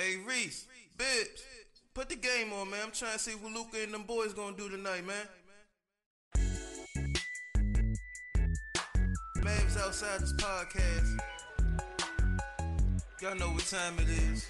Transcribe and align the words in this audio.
Hey 0.00 0.16
Reese, 0.24 0.68
Bibbs, 0.96 1.42
put 1.92 2.08
the 2.08 2.14
game 2.14 2.52
on, 2.52 2.70
man. 2.70 2.78
I'm 2.84 2.92
trying 2.92 3.14
to 3.14 3.18
see 3.18 3.32
what 3.32 3.52
Luka 3.52 3.82
and 3.82 3.92
them 3.92 4.04
boys 4.04 4.32
gonna 4.32 4.56
do 4.56 4.68
tonight, 4.68 5.04
man. 5.04 5.26
Mavs 9.38 9.76
outside 9.76 10.20
this 10.20 10.32
podcast. 10.34 11.18
Y'all 13.20 13.34
know 13.34 13.48
what 13.48 13.64
time 13.64 13.94
it 13.98 14.08
is. 14.08 14.48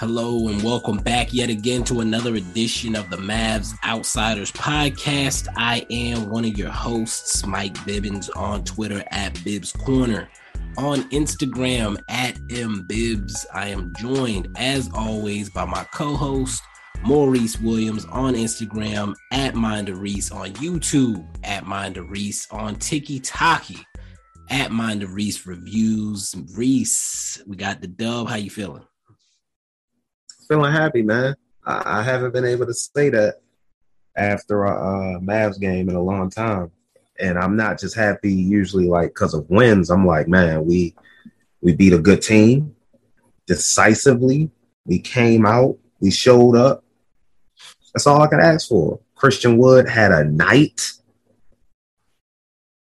Hello 0.00 0.48
and 0.48 0.60
welcome 0.64 0.96
back 0.96 1.32
yet 1.32 1.48
again 1.48 1.84
to 1.84 2.00
another 2.00 2.34
edition 2.34 2.96
of 2.96 3.08
the 3.10 3.16
Mavs 3.16 3.74
Outsiders 3.84 4.50
podcast. 4.50 5.46
I 5.56 5.86
am 5.88 6.30
one 6.30 6.44
of 6.44 6.58
your 6.58 6.70
hosts, 6.70 7.46
Mike 7.46 7.74
Bibbins, 7.78 8.28
on 8.36 8.64
Twitter 8.64 9.04
at 9.12 9.40
Bibbs 9.44 9.70
Corner 9.70 10.28
on 10.78 11.02
Instagram 11.10 12.00
at 12.08 12.36
mbibs. 12.50 13.44
I 13.52 13.68
am 13.68 13.92
joined, 13.98 14.48
as 14.56 14.88
always, 14.94 15.50
by 15.50 15.64
my 15.64 15.84
co-host 15.92 16.62
Maurice 17.02 17.60
Williams 17.60 18.04
on 18.06 18.34
Instagram 18.34 19.14
at 19.32 19.56
Minder 19.56 19.96
Reese, 19.96 20.30
on 20.30 20.52
YouTube 20.52 21.26
at 21.42 21.66
Minder 21.66 22.04
Reese, 22.04 22.46
on 22.52 22.76
TikTok 22.76 23.66
at 24.50 24.70
Minder 24.70 25.08
Reese 25.08 25.46
Reviews. 25.46 26.34
Reese, 26.54 27.42
we 27.46 27.56
got 27.56 27.80
the 27.80 27.88
dub. 27.88 28.28
How 28.28 28.36
you 28.36 28.50
feeling? 28.50 28.84
Feeling 30.46 30.72
happy, 30.72 31.02
man. 31.02 31.34
I, 31.66 31.98
I 31.98 32.02
haven't 32.02 32.32
been 32.32 32.44
able 32.44 32.66
to 32.66 32.74
say 32.74 33.10
that 33.10 33.40
after 34.16 34.64
a 34.64 34.70
uh, 34.70 35.18
Mavs 35.18 35.60
game 35.60 35.88
in 35.88 35.96
a 35.96 36.02
long 36.02 36.30
time 36.30 36.70
and 37.18 37.38
I'm 37.38 37.56
not 37.56 37.78
just 37.78 37.96
happy 37.96 38.32
usually 38.32 38.86
like 38.86 39.08
because 39.08 39.34
of 39.34 39.48
wins. 39.50 39.90
I'm 39.90 40.06
like, 40.06 40.28
man, 40.28 40.64
we 40.64 40.94
we 41.60 41.74
beat 41.74 41.92
a 41.92 41.98
good 41.98 42.22
team 42.22 42.74
decisively. 43.46 44.50
We 44.86 45.00
came 45.00 45.44
out, 45.44 45.76
we 46.00 46.10
showed 46.10 46.56
up. 46.56 46.84
That's 47.92 48.06
all 48.06 48.22
I 48.22 48.28
could 48.28 48.40
ask 48.40 48.68
for. 48.68 49.00
Christian 49.14 49.58
Wood 49.58 49.88
had 49.88 50.12
a 50.12 50.24
night, 50.24 50.92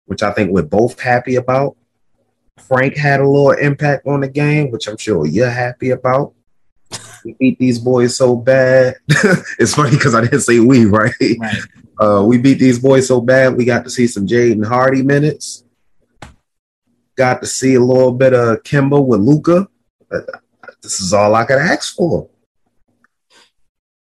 which 0.05 0.23
I 0.23 0.33
think 0.33 0.51
we're 0.51 0.63
both 0.63 1.01
happy 1.01 1.37
about. 1.37 1.77
Frank 2.59 2.97
had 2.97 3.21
a 3.21 3.29
little 3.29 3.53
impact 3.53 4.07
on 4.07 4.21
the 4.21 4.29
game, 4.29 4.71
which 4.71 4.89
I'm 4.89 4.99
sure 4.99 5.27
you're 5.27 5.49
happy 5.49 5.91
about. 5.91 6.35
We 7.25 7.35
beat 7.39 7.59
these 7.59 7.79
boys 7.79 8.17
so 8.17 8.37
bad. 8.37 8.97
it's 9.59 9.75
funny 9.75 9.91
because 9.91 10.15
I 10.15 10.23
didn't 10.23 10.41
say 10.41 10.61
we, 10.61 10.85
right? 10.85 11.13
right. 11.21 11.57
Uh, 11.99 12.23
we 12.25 12.39
beat 12.39 12.59
these 12.59 12.79
boys 12.79 13.09
so 13.09 13.21
bad. 13.21 13.57
We 13.57 13.65
got 13.65 13.85
to 13.85 13.91
see 13.91 14.07
some 14.07 14.27
Jaden 14.27 14.65
Hardy 14.65 15.03
minutes. 15.03 15.65
Got 17.17 17.41
to 17.43 17.47
see 17.47 17.75
a 17.75 17.81
little 17.81 18.13
bit 18.13 18.33
of 18.33 18.63
Kemba 18.63 19.05
with 19.05 19.21
Luka. 19.21 19.69
Uh, 20.11 20.21
this 20.83 21.01
is 21.01 21.13
all 21.13 21.35
I 21.35 21.45
could 21.45 21.59
ask 21.59 21.97
for. 21.97 22.29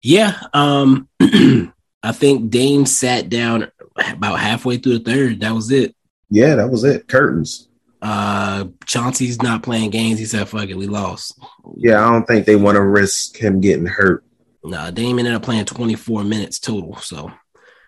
Yeah, 0.01 0.39
um, 0.53 1.07
I 1.21 2.11
think 2.11 2.49
Dame 2.49 2.85
sat 2.85 3.29
down 3.29 3.71
about 3.97 4.39
halfway 4.39 4.77
through 4.77 4.99
the 4.99 5.11
third. 5.11 5.39
That 5.39 5.53
was 5.53 5.71
it. 5.71 5.95
Yeah, 6.29 6.55
that 6.55 6.69
was 6.69 6.83
it. 6.83 7.07
Curtains. 7.07 7.69
Uh, 8.01 8.65
Chauncey's 8.85 9.41
not 9.41 9.63
playing 9.63 9.89
games. 9.89 10.19
He 10.19 10.25
said, 10.25 10.47
"Fuck 10.47 10.69
it, 10.69 10.77
we 10.77 10.87
lost." 10.87 11.39
Yeah, 11.77 12.05
I 12.05 12.11
don't 12.11 12.25
think 12.27 12.45
they 12.45 12.55
want 12.55 12.75
to 12.75 12.83
risk 12.83 13.37
him 13.37 13.59
getting 13.59 13.85
hurt. 13.85 14.23
Nah, 14.63 14.91
Dame 14.91 15.19
ended 15.19 15.33
up 15.33 15.43
playing 15.43 15.65
24 15.65 16.23
minutes 16.23 16.59
total. 16.59 16.97
So 16.97 17.31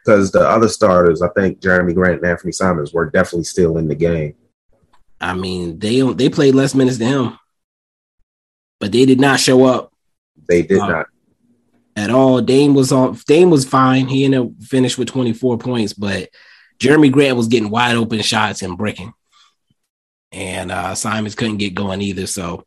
because 0.09 0.31
the 0.31 0.39
other 0.39 0.67
starters, 0.67 1.21
I 1.21 1.29
think 1.29 1.59
Jerami 1.59 1.93
Grant 1.93 2.23
and 2.23 2.37
Anfernee 2.37 2.53
Simons 2.53 2.91
were 2.91 3.09
definitely 3.11 3.43
still 3.43 3.77
in 3.77 3.87
the 3.87 3.93
game. 3.93 4.33
I 5.21 5.35
mean, 5.35 5.77
they 5.77 6.01
they 6.13 6.29
played 6.29 6.55
less 6.55 6.73
minutes 6.73 6.97
than 6.97 7.09
him, 7.09 7.39
but 8.79 8.91
they 8.91 9.05
did 9.05 9.19
not 9.19 9.39
show 9.39 9.65
up. 9.65 9.93
They 10.47 10.63
did 10.63 10.79
uh, 10.79 10.87
not 10.87 11.05
at 11.95 12.09
all. 12.09 12.41
Dame 12.41 12.73
was 12.73 12.91
on. 12.91 13.19
Dame 13.27 13.51
was 13.51 13.65
fine. 13.65 14.07
He 14.07 14.25
ended 14.25 14.39
up 14.41 14.49
finished 14.61 14.97
with 14.97 15.09
24 15.09 15.59
points, 15.59 15.93
but 15.93 16.29
Jerami 16.79 17.11
Grant 17.11 17.37
was 17.37 17.47
getting 17.47 17.69
wide 17.69 17.95
open 17.95 18.21
shots 18.21 18.63
and 18.63 18.77
breaking, 18.77 19.13
and 20.31 20.71
uh, 20.71 20.95
Simons 20.95 21.35
couldn't 21.35 21.57
get 21.57 21.75
going 21.75 22.01
either. 22.01 22.25
So 22.25 22.65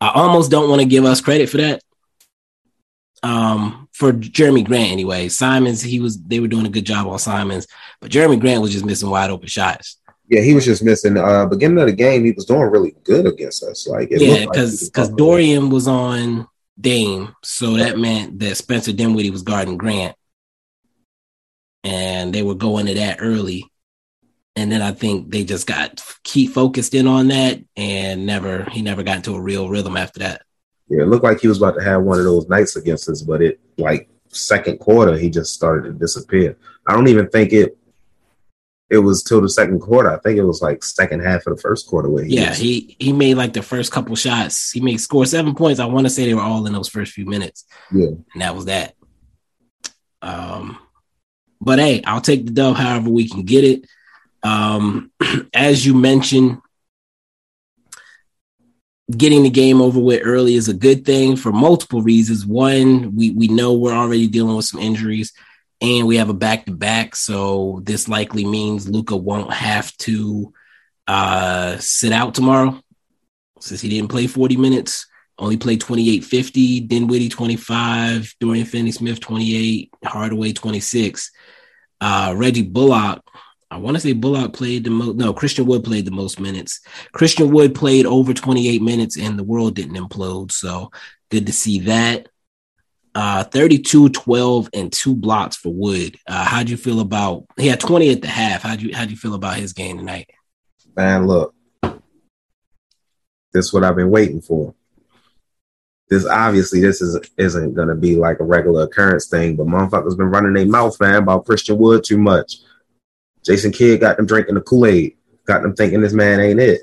I 0.00 0.12
almost 0.14 0.50
don't 0.50 0.70
want 0.70 0.80
to 0.80 0.88
give 0.88 1.04
us 1.04 1.20
credit 1.20 1.50
for 1.50 1.58
that 1.58 1.82
um, 3.22 3.88
for 3.92 4.12
Jerami 4.12 4.64
Grant 4.64 4.92
anyway. 4.92 5.28
Simons, 5.28 5.82
he 5.82 6.00
was 6.00 6.20
they 6.22 6.40
were 6.40 6.48
doing 6.48 6.66
a 6.66 6.70
good 6.70 6.86
job 6.86 7.06
on 7.06 7.18
Simons, 7.18 7.66
but 8.00 8.10
Jerami 8.10 8.40
Grant 8.40 8.62
was 8.62 8.72
just 8.72 8.84
missing 8.84 9.10
wide 9.10 9.30
open 9.30 9.48
shots. 9.48 9.98
Yeah, 10.28 10.42
he 10.42 10.54
was 10.54 10.64
just 10.64 10.82
missing. 10.82 11.16
Uh, 11.16 11.46
beginning 11.46 11.78
of 11.78 11.86
the 11.86 11.92
game, 11.92 12.24
he 12.24 12.30
was 12.30 12.44
doing 12.44 12.70
really 12.70 12.94
good 13.02 13.26
against 13.26 13.64
us. 13.64 13.86
Like, 13.86 14.10
yeah, 14.10 14.44
because 14.46 14.82
like 14.82 14.92
because 14.92 15.08
Dorian 15.10 15.70
was 15.70 15.88
on 15.88 16.46
Dame, 16.80 17.34
so 17.42 17.74
that 17.74 17.98
meant 17.98 18.38
that 18.38 18.56
Spencer 18.56 18.92
Dinwiddie 18.92 19.30
was 19.30 19.42
guarding 19.42 19.76
Grant, 19.76 20.16
and 21.82 22.32
they 22.32 22.42
were 22.42 22.54
going 22.54 22.86
to 22.86 22.94
that 22.94 23.18
early. 23.20 23.64
And 24.56 24.70
then 24.70 24.82
I 24.82 24.92
think 24.92 25.30
they 25.30 25.44
just 25.44 25.66
got 25.66 26.04
key 26.22 26.46
focused 26.46 26.94
in 26.94 27.06
on 27.06 27.28
that, 27.28 27.60
and 27.76 28.24
never 28.24 28.64
he 28.70 28.82
never 28.82 29.02
got 29.02 29.16
into 29.16 29.34
a 29.34 29.40
real 29.40 29.68
rhythm 29.68 29.96
after 29.96 30.20
that. 30.20 30.42
Yeah, 30.90 31.02
it 31.02 31.06
looked 31.08 31.24
like 31.24 31.40
he 31.40 31.48
was 31.48 31.58
about 31.58 31.76
to 31.76 31.82
have 31.84 32.02
one 32.02 32.18
of 32.18 32.24
those 32.24 32.48
nights 32.48 32.76
against 32.76 33.08
us, 33.08 33.22
but 33.22 33.40
it 33.40 33.60
like 33.78 34.08
second 34.28 34.78
quarter 34.78 35.16
he 35.16 35.30
just 35.30 35.54
started 35.54 35.84
to 35.84 35.92
disappear. 35.98 36.56
I 36.86 36.92
don't 36.94 37.08
even 37.08 37.28
think 37.28 37.52
it 37.52 37.76
it 38.90 38.98
was 38.98 39.22
till 39.22 39.40
the 39.40 39.48
second 39.48 39.78
quarter. 39.80 40.10
I 40.10 40.18
think 40.18 40.36
it 40.36 40.42
was 40.42 40.60
like 40.60 40.82
second 40.82 41.20
half 41.20 41.46
of 41.46 41.54
the 41.56 41.62
first 41.62 41.86
quarter 41.86 42.10
where 42.10 42.24
he 42.24 42.34
Yeah, 42.34 42.48
was. 42.50 42.58
he 42.58 42.96
he 42.98 43.12
made 43.12 43.34
like 43.36 43.52
the 43.52 43.62
first 43.62 43.92
couple 43.92 44.16
shots. 44.16 44.72
He 44.72 44.80
made 44.80 44.96
score 45.00 45.24
seven 45.26 45.54
points. 45.54 45.78
I 45.78 45.86
want 45.86 46.06
to 46.06 46.10
say 46.10 46.26
they 46.26 46.34
were 46.34 46.40
all 46.42 46.66
in 46.66 46.72
those 46.72 46.88
first 46.88 47.12
few 47.12 47.24
minutes. 47.24 47.64
Yeah. 47.94 48.08
And 48.32 48.42
that 48.42 48.56
was 48.56 48.64
that. 48.64 48.94
Um 50.22 50.76
but 51.60 51.78
hey, 51.78 52.02
I'll 52.04 52.20
take 52.20 52.46
the 52.46 52.52
dub 52.52 52.76
however 52.76 53.10
we 53.10 53.28
can 53.28 53.44
get 53.44 53.64
it. 53.64 53.86
Um 54.42 55.12
as 55.54 55.84
you 55.86 55.94
mentioned, 55.94 56.58
getting 59.16 59.42
the 59.42 59.50
game 59.50 59.80
over 59.80 59.98
with 59.98 60.22
early 60.24 60.54
is 60.54 60.68
a 60.68 60.74
good 60.74 61.04
thing 61.04 61.36
for 61.36 61.52
multiple 61.52 62.02
reasons. 62.02 62.46
One, 62.46 63.14
we 63.14 63.30
we 63.30 63.48
know 63.48 63.74
we're 63.74 63.92
already 63.92 64.26
dealing 64.26 64.56
with 64.56 64.66
some 64.66 64.80
injuries, 64.80 65.32
and 65.80 66.06
we 66.06 66.16
have 66.16 66.28
a 66.28 66.34
back 66.34 66.66
to 66.66 66.72
back, 66.72 67.16
so 67.16 67.80
this 67.84 68.08
likely 68.08 68.44
means 68.44 68.88
Luka 68.88 69.16
won't 69.16 69.52
have 69.52 69.96
to 69.98 70.52
uh, 71.06 71.76
sit 71.78 72.12
out 72.12 72.34
tomorrow 72.34 72.80
since 73.60 73.80
he 73.80 73.88
didn't 73.88 74.10
play 74.10 74.26
40 74.26 74.56
minutes. 74.56 75.06
Only 75.38 75.56
played 75.56 75.80
28 75.80 76.22
50, 76.22 76.80
Dinwiddie 76.80 77.30
25, 77.30 78.34
Dorian 78.40 78.66
Finney 78.66 78.92
Smith 78.92 79.20
28, 79.20 79.90
Hardaway 80.04 80.52
26. 80.52 81.30
Uh, 82.02 82.34
Reggie 82.36 82.62
Bullock 82.62 83.22
I 83.70 83.76
want 83.76 83.96
to 83.96 84.00
say 84.00 84.12
Bullock 84.12 84.52
played 84.52 84.84
the 84.84 84.90
most. 84.90 85.16
No, 85.16 85.32
Christian 85.32 85.66
Wood 85.66 85.84
played 85.84 86.04
the 86.04 86.10
most 86.10 86.40
minutes. 86.40 86.80
Christian 87.12 87.52
Wood 87.52 87.74
played 87.74 88.04
over 88.04 88.34
28 88.34 88.82
minutes 88.82 89.16
and 89.16 89.38
the 89.38 89.44
world 89.44 89.74
didn't 89.74 89.96
implode. 89.96 90.50
So 90.50 90.90
good 91.30 91.46
to 91.46 91.52
see 91.52 91.80
that. 91.80 92.28
Uh, 93.14 93.44
32, 93.44 94.10
12, 94.10 94.70
and 94.72 94.92
two 94.92 95.14
blocks 95.14 95.56
for 95.56 95.72
Wood. 95.72 96.16
Uh, 96.26 96.44
how'd 96.44 96.68
you 96.68 96.76
feel 96.76 97.00
about 97.00 97.44
he 97.56 97.68
had 97.68 97.80
20 97.80 98.10
at 98.10 98.22
the 98.22 98.28
half? 98.28 98.62
How'd 98.62 98.80
you 98.80 98.94
how'd 98.94 99.10
you 99.10 99.16
feel 99.16 99.34
about 99.34 99.56
his 99.56 99.72
game 99.72 99.98
tonight? 99.98 100.30
Man, 100.96 101.26
look. 101.26 101.54
This 103.52 103.66
is 103.66 103.72
what 103.72 103.84
I've 103.84 103.96
been 103.96 104.10
waiting 104.10 104.40
for. 104.40 104.74
This 106.08 106.26
obviously 106.26 106.80
this 106.80 107.00
is 107.00 107.18
isn't 107.36 107.74
gonna 107.74 107.94
be 107.94 108.16
like 108.16 108.40
a 108.40 108.44
regular 108.44 108.84
occurrence 108.84 109.28
thing, 109.28 109.54
but 109.54 109.66
motherfuckers 109.66 110.16
been 110.16 110.30
running 110.30 110.54
their 110.54 110.66
mouth, 110.66 111.00
man, 111.00 111.22
about 111.22 111.46
Christian 111.46 111.78
Wood 111.78 112.02
too 112.04 112.18
much. 112.18 112.56
Jason 113.44 113.72
Kidd 113.72 114.00
got 114.00 114.16
them 114.16 114.26
drinking 114.26 114.54
the 114.54 114.60
Kool 114.60 114.86
Aid, 114.86 115.16
got 115.44 115.62
them 115.62 115.74
thinking 115.74 116.00
this 116.00 116.12
man 116.12 116.40
ain't 116.40 116.60
it. 116.60 116.82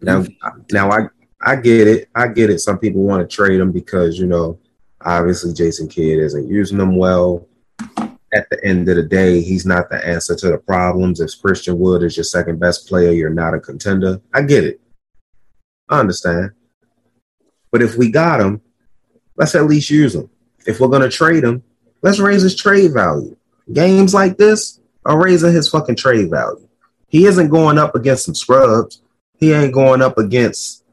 Now, 0.00 0.22
mm-hmm. 0.22 0.62
now 0.72 0.90
I 0.90 1.08
I 1.40 1.56
get 1.56 1.88
it. 1.88 2.08
I 2.14 2.28
get 2.28 2.50
it. 2.50 2.60
Some 2.60 2.78
people 2.78 3.02
want 3.02 3.28
to 3.28 3.36
trade 3.36 3.60
him 3.60 3.72
because 3.72 4.18
you 4.18 4.26
know, 4.26 4.58
obviously 5.04 5.52
Jason 5.52 5.88
Kidd 5.88 6.18
isn't 6.18 6.48
using 6.48 6.78
them 6.78 6.96
well. 6.96 7.46
At 8.34 8.48
the 8.48 8.64
end 8.64 8.88
of 8.88 8.96
the 8.96 9.02
day, 9.02 9.42
he's 9.42 9.66
not 9.66 9.90
the 9.90 10.06
answer 10.06 10.34
to 10.34 10.48
the 10.48 10.56
problems. 10.56 11.20
If 11.20 11.38
Christian 11.42 11.78
Wood 11.78 12.02
is 12.02 12.16
your 12.16 12.24
second 12.24 12.58
best 12.58 12.88
player, 12.88 13.12
you're 13.12 13.28
not 13.28 13.52
a 13.52 13.60
contender. 13.60 14.22
I 14.32 14.40
get 14.40 14.64
it. 14.64 14.80
I 15.90 16.00
understand. 16.00 16.52
But 17.70 17.82
if 17.82 17.96
we 17.96 18.10
got 18.10 18.40
him, 18.40 18.62
let's 19.36 19.54
at 19.54 19.66
least 19.66 19.90
use 19.90 20.14
him. 20.14 20.30
If 20.66 20.80
we're 20.80 20.88
gonna 20.88 21.10
trade 21.10 21.44
him, 21.44 21.62
let's 22.00 22.20
raise 22.20 22.42
his 22.42 22.56
trade 22.56 22.94
value. 22.94 23.36
Games 23.70 24.14
like 24.14 24.38
this, 24.38 24.80
are 25.04 25.22
raising 25.22 25.52
his 25.52 25.68
fucking 25.68 25.96
trade 25.96 26.30
value. 26.30 26.68
He 27.08 27.26
isn't 27.26 27.50
going 27.50 27.78
up 27.78 27.94
against 27.94 28.24
some 28.24 28.34
scrubs. 28.34 29.02
He 29.38 29.52
ain't 29.52 29.74
going 29.74 30.02
up 30.02 30.18
against 30.18 30.84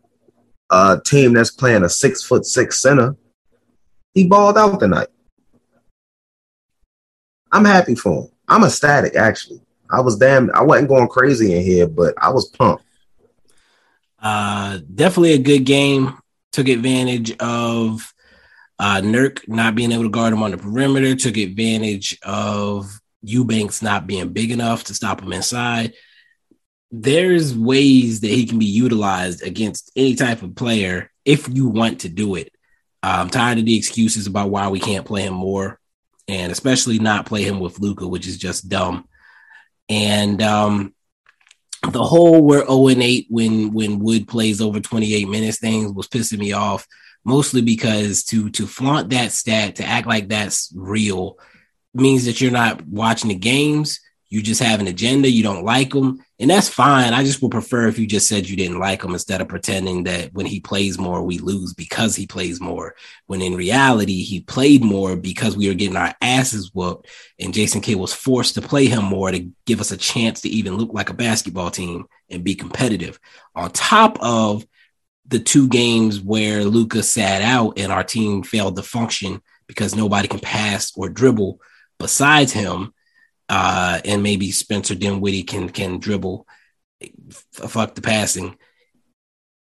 a 0.70 1.00
team 1.04 1.34
that's 1.34 1.52
playing 1.52 1.84
a 1.84 1.90
six 1.90 2.24
foot 2.24 2.46
six 2.46 2.82
center. 2.82 3.16
He 4.14 4.28
balled 4.28 4.58
out 4.58 4.80
tonight. 4.80 5.08
I'm 7.52 7.66
happy 7.66 7.96
for 7.96 8.24
him. 8.24 8.30
I'm 8.48 8.64
ecstatic, 8.64 9.16
actually. 9.16 9.62
I 9.90 10.02
was 10.02 10.18
damn. 10.18 10.52
I 10.54 10.62
wasn't 10.62 10.90
going 10.90 11.08
crazy 11.08 11.56
in 11.56 11.64
here, 11.64 11.88
but 11.88 12.14
I 12.18 12.30
was 12.30 12.48
pumped. 12.50 12.84
Uh, 14.22 14.80
definitely 14.94 15.34
a 15.34 15.40
good 15.40 15.66
game. 15.66 16.18
took 16.52 16.68
advantage 16.68 17.36
of 17.40 18.14
uh, 18.80 19.02
Nurk 19.02 19.48
not 19.48 19.76
being 19.76 19.92
able 19.92 20.04
to 20.04 20.10
guard 20.10 20.34
him 20.34 20.44
on 20.44 20.52
the 20.52 20.58
perimeter, 20.58 21.16
took 21.16 21.38
advantage 21.38 22.18
of 22.24 23.00
Eubanks 23.22 23.82
not 23.82 24.08
being 24.08 24.34
big 24.34 24.52
enough 24.52 24.86
to 24.86 24.94
stop 24.94 25.22
him 25.22 25.34
inside. 25.34 25.94
There's 26.92 27.56
ways 27.56 28.22
that 28.22 28.32
he 28.32 28.46
can 28.46 28.60
be 28.60 28.66
utilized 28.66 29.44
against 29.44 29.92
any 29.96 30.16
type 30.16 30.42
of 30.42 30.56
player 30.56 31.12
if 31.26 31.48
you 31.48 31.68
want 31.68 32.02
to 32.02 32.10
do 32.10 32.36
it. 32.36 32.52
I'm 33.04 33.30
tired 33.30 33.60
of 33.60 33.66
the 33.66 33.78
excuses 33.78 34.28
about 34.28 34.50
why 34.50 34.68
we 34.70 34.80
can't 34.80 35.06
play 35.06 35.24
him 35.24 35.34
more, 35.34 35.80
and 36.28 36.52
especially 36.52 37.00
not 37.00 37.26
play 37.26 37.44
him 37.44 37.60
with 37.60 37.80
Luka, 37.80 38.08
which 38.08 38.28
is 38.28 38.38
just 38.38 38.68
dumb. 38.68 39.08
And 39.88 40.42
um, 40.42 40.94
the 41.88 42.04
whole 42.04 42.42
we're 42.42 42.66
0 42.66 42.88
and 42.90 43.04
8 43.04 43.28
when 43.30 43.74
when 43.74 44.00
Wood 44.00 44.28
plays 44.28 44.60
over 44.62 44.80
28 44.80 45.30
minutes 45.30 45.60
things 45.60 45.92
was 45.92 46.08
pissing 46.08 46.40
me 46.40 46.52
off, 46.52 46.86
mostly 47.24 47.62
because 47.62 48.24
to 48.26 48.50
to 48.52 48.68
flaunt 48.68 49.10
that 49.12 49.32
stat, 49.32 49.78
to 49.78 49.86
act 49.86 50.08
like 50.08 50.28
that's 50.28 50.74
real, 50.76 51.38
means 51.94 52.26
that 52.26 52.42
you're 52.42 52.52
not 52.52 52.86
watching 52.88 53.30
the 53.30 53.36
games 53.36 54.00
you 54.32 54.44
just 54.44 54.62
have 54.62 54.80
an 54.80 54.88
agenda, 54.88 55.30
you 55.30 55.42
don't 55.42 55.66
like 55.66 55.92
him, 55.92 56.24
and 56.40 56.52
that's 56.52 56.70
fine. 56.70 57.14
I 57.14 57.24
just 57.24 57.42
would 57.42 57.50
prefer 57.50 57.88
if 57.88 57.98
you 57.98 58.06
just 58.06 58.28
said 58.28 58.48
you 58.48 58.56
didn't 58.56 58.78
like 58.78 59.04
him 59.04 59.14
instead 59.14 59.42
of 59.42 59.48
pretending 59.48 60.04
that 60.04 60.32
when 60.34 60.46
he 60.46 60.60
plays 60.60 61.00
more, 61.00 61.24
we 61.24 61.40
lose 61.40 61.74
because 61.74 62.16
he 62.16 62.28
plays 62.28 62.62
more. 62.62 62.96
When 63.26 63.42
in 63.42 63.56
reality, 63.56 64.22
he 64.22 64.42
played 64.42 64.84
more 64.84 65.16
because 65.16 65.58
we 65.58 65.68
were 65.68 65.74
getting 65.74 65.98
our 65.98 66.14
asses 66.22 66.72
whooped, 66.76 67.08
and 67.40 67.56
Jason 67.56 67.82
Kidd 67.82 67.98
was 67.98 68.14
forced 68.14 68.54
to 68.54 68.62
play 68.62 68.86
him 68.86 69.04
more 69.04 69.32
to 69.32 69.50
give 69.66 69.82
us 69.82 69.92
a 69.92 69.98
chance 69.98 70.42
to 70.42 70.50
even 70.50 70.78
look 70.78 70.94
like 70.94 71.10
a 71.10 71.16
basketball 71.16 71.72
team 71.72 72.06
and 72.30 72.44
be 72.44 72.54
competitive. 72.54 73.20
On 73.56 73.72
top 73.72 74.20
of 74.22 74.64
the 75.28 75.40
two 75.40 75.68
games 75.68 76.22
where 76.22 76.64
Luka 76.66 77.02
sat 77.02 77.42
out 77.42 77.80
and 77.80 77.92
our 77.92 78.04
team 78.04 78.44
failed 78.44 78.76
to 78.76 78.84
function 78.84 79.42
because 79.66 79.96
nobody 79.96 80.28
can 80.28 80.40
pass 80.40 80.92
or 80.96 81.10
dribble 81.10 81.60
besides 82.00 82.52
him 82.52 82.94
uh, 83.50 84.00
and 84.06 84.22
maybe 84.22 84.52
Spencer 84.52 84.96
Dinwiddie 84.96 85.44
can 85.44 85.70
can 85.70 86.00
dribble. 86.00 86.48
Fuck 87.52 87.96
the 87.96 88.02
passing. 88.02 88.58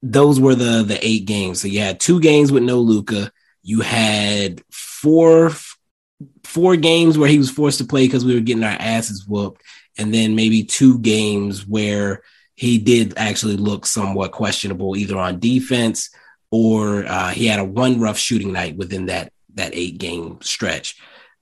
Those 0.02 0.40
were 0.40 0.54
the 0.54 0.82
the 0.82 0.98
eight 1.06 1.26
games. 1.26 1.60
So 1.60 1.68
you 1.68 1.80
had 1.80 2.00
two 2.00 2.20
games 2.20 2.50
with 2.50 2.62
no 2.62 2.80
Luka. 2.80 3.30
You 3.62 3.82
had 3.82 4.62
four 4.70 5.52
four 6.44 6.76
games 6.76 7.18
where 7.18 7.28
he 7.28 7.38
was 7.38 7.50
forced 7.50 7.78
to 7.78 7.84
play 7.84 8.06
because 8.06 8.24
we 8.24 8.34
were 8.34 8.40
getting 8.40 8.64
our 8.64 8.76
asses 8.78 9.26
whooped, 9.28 9.62
and 9.98 10.12
then 10.12 10.34
maybe 10.34 10.64
two 10.64 10.98
games 11.00 11.66
where 11.66 12.22
he 12.54 12.78
did 12.78 13.12
actually 13.18 13.56
look 13.56 13.84
somewhat 13.84 14.32
questionable, 14.32 14.96
either 14.96 15.18
on 15.18 15.38
defense 15.38 16.08
or 16.50 17.04
uh, 17.04 17.28
he 17.28 17.46
had 17.46 17.58
a 17.58 17.64
one 17.64 18.00
rough 18.00 18.16
shooting 18.16 18.52
night 18.52 18.76
within 18.76 19.06
that 19.06 19.32
that 19.54 19.74
eight 19.74 19.98
game 19.98 20.38
stretch 20.40 20.96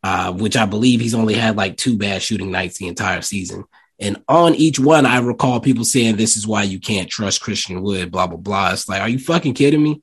uh, 0.05 0.31
which 0.35 0.55
I 0.55 0.67
believe 0.67 1.01
he's 1.01 1.15
only 1.15 1.33
had 1.33 1.57
like 1.57 1.79
two 1.79 1.97
bad 1.97 2.21
shooting 2.21 2.51
nights 2.51 2.77
the 2.77 2.89
entire 2.89 3.23
season. 3.23 3.65
And 3.99 4.23
on 4.29 4.55
each 4.55 4.79
one, 4.79 5.07
I 5.07 5.19
recall 5.19 5.61
people 5.61 5.87
saying, 5.87 6.17
This 6.17 6.37
is 6.37 6.47
why 6.47 6.65
you 6.65 6.79
can't 6.79 7.09
trust 7.09 7.41
Christian 7.41 7.81
Wood, 7.81 8.13
blah, 8.13 8.27
blah, 8.27 8.37
blah. 8.37 8.73
It's 8.73 8.87
like, 8.87 9.01
Are 9.01 9.09
you 9.09 9.19
fucking 9.19 9.55
kidding 9.55 9.83
me? 9.83 10.03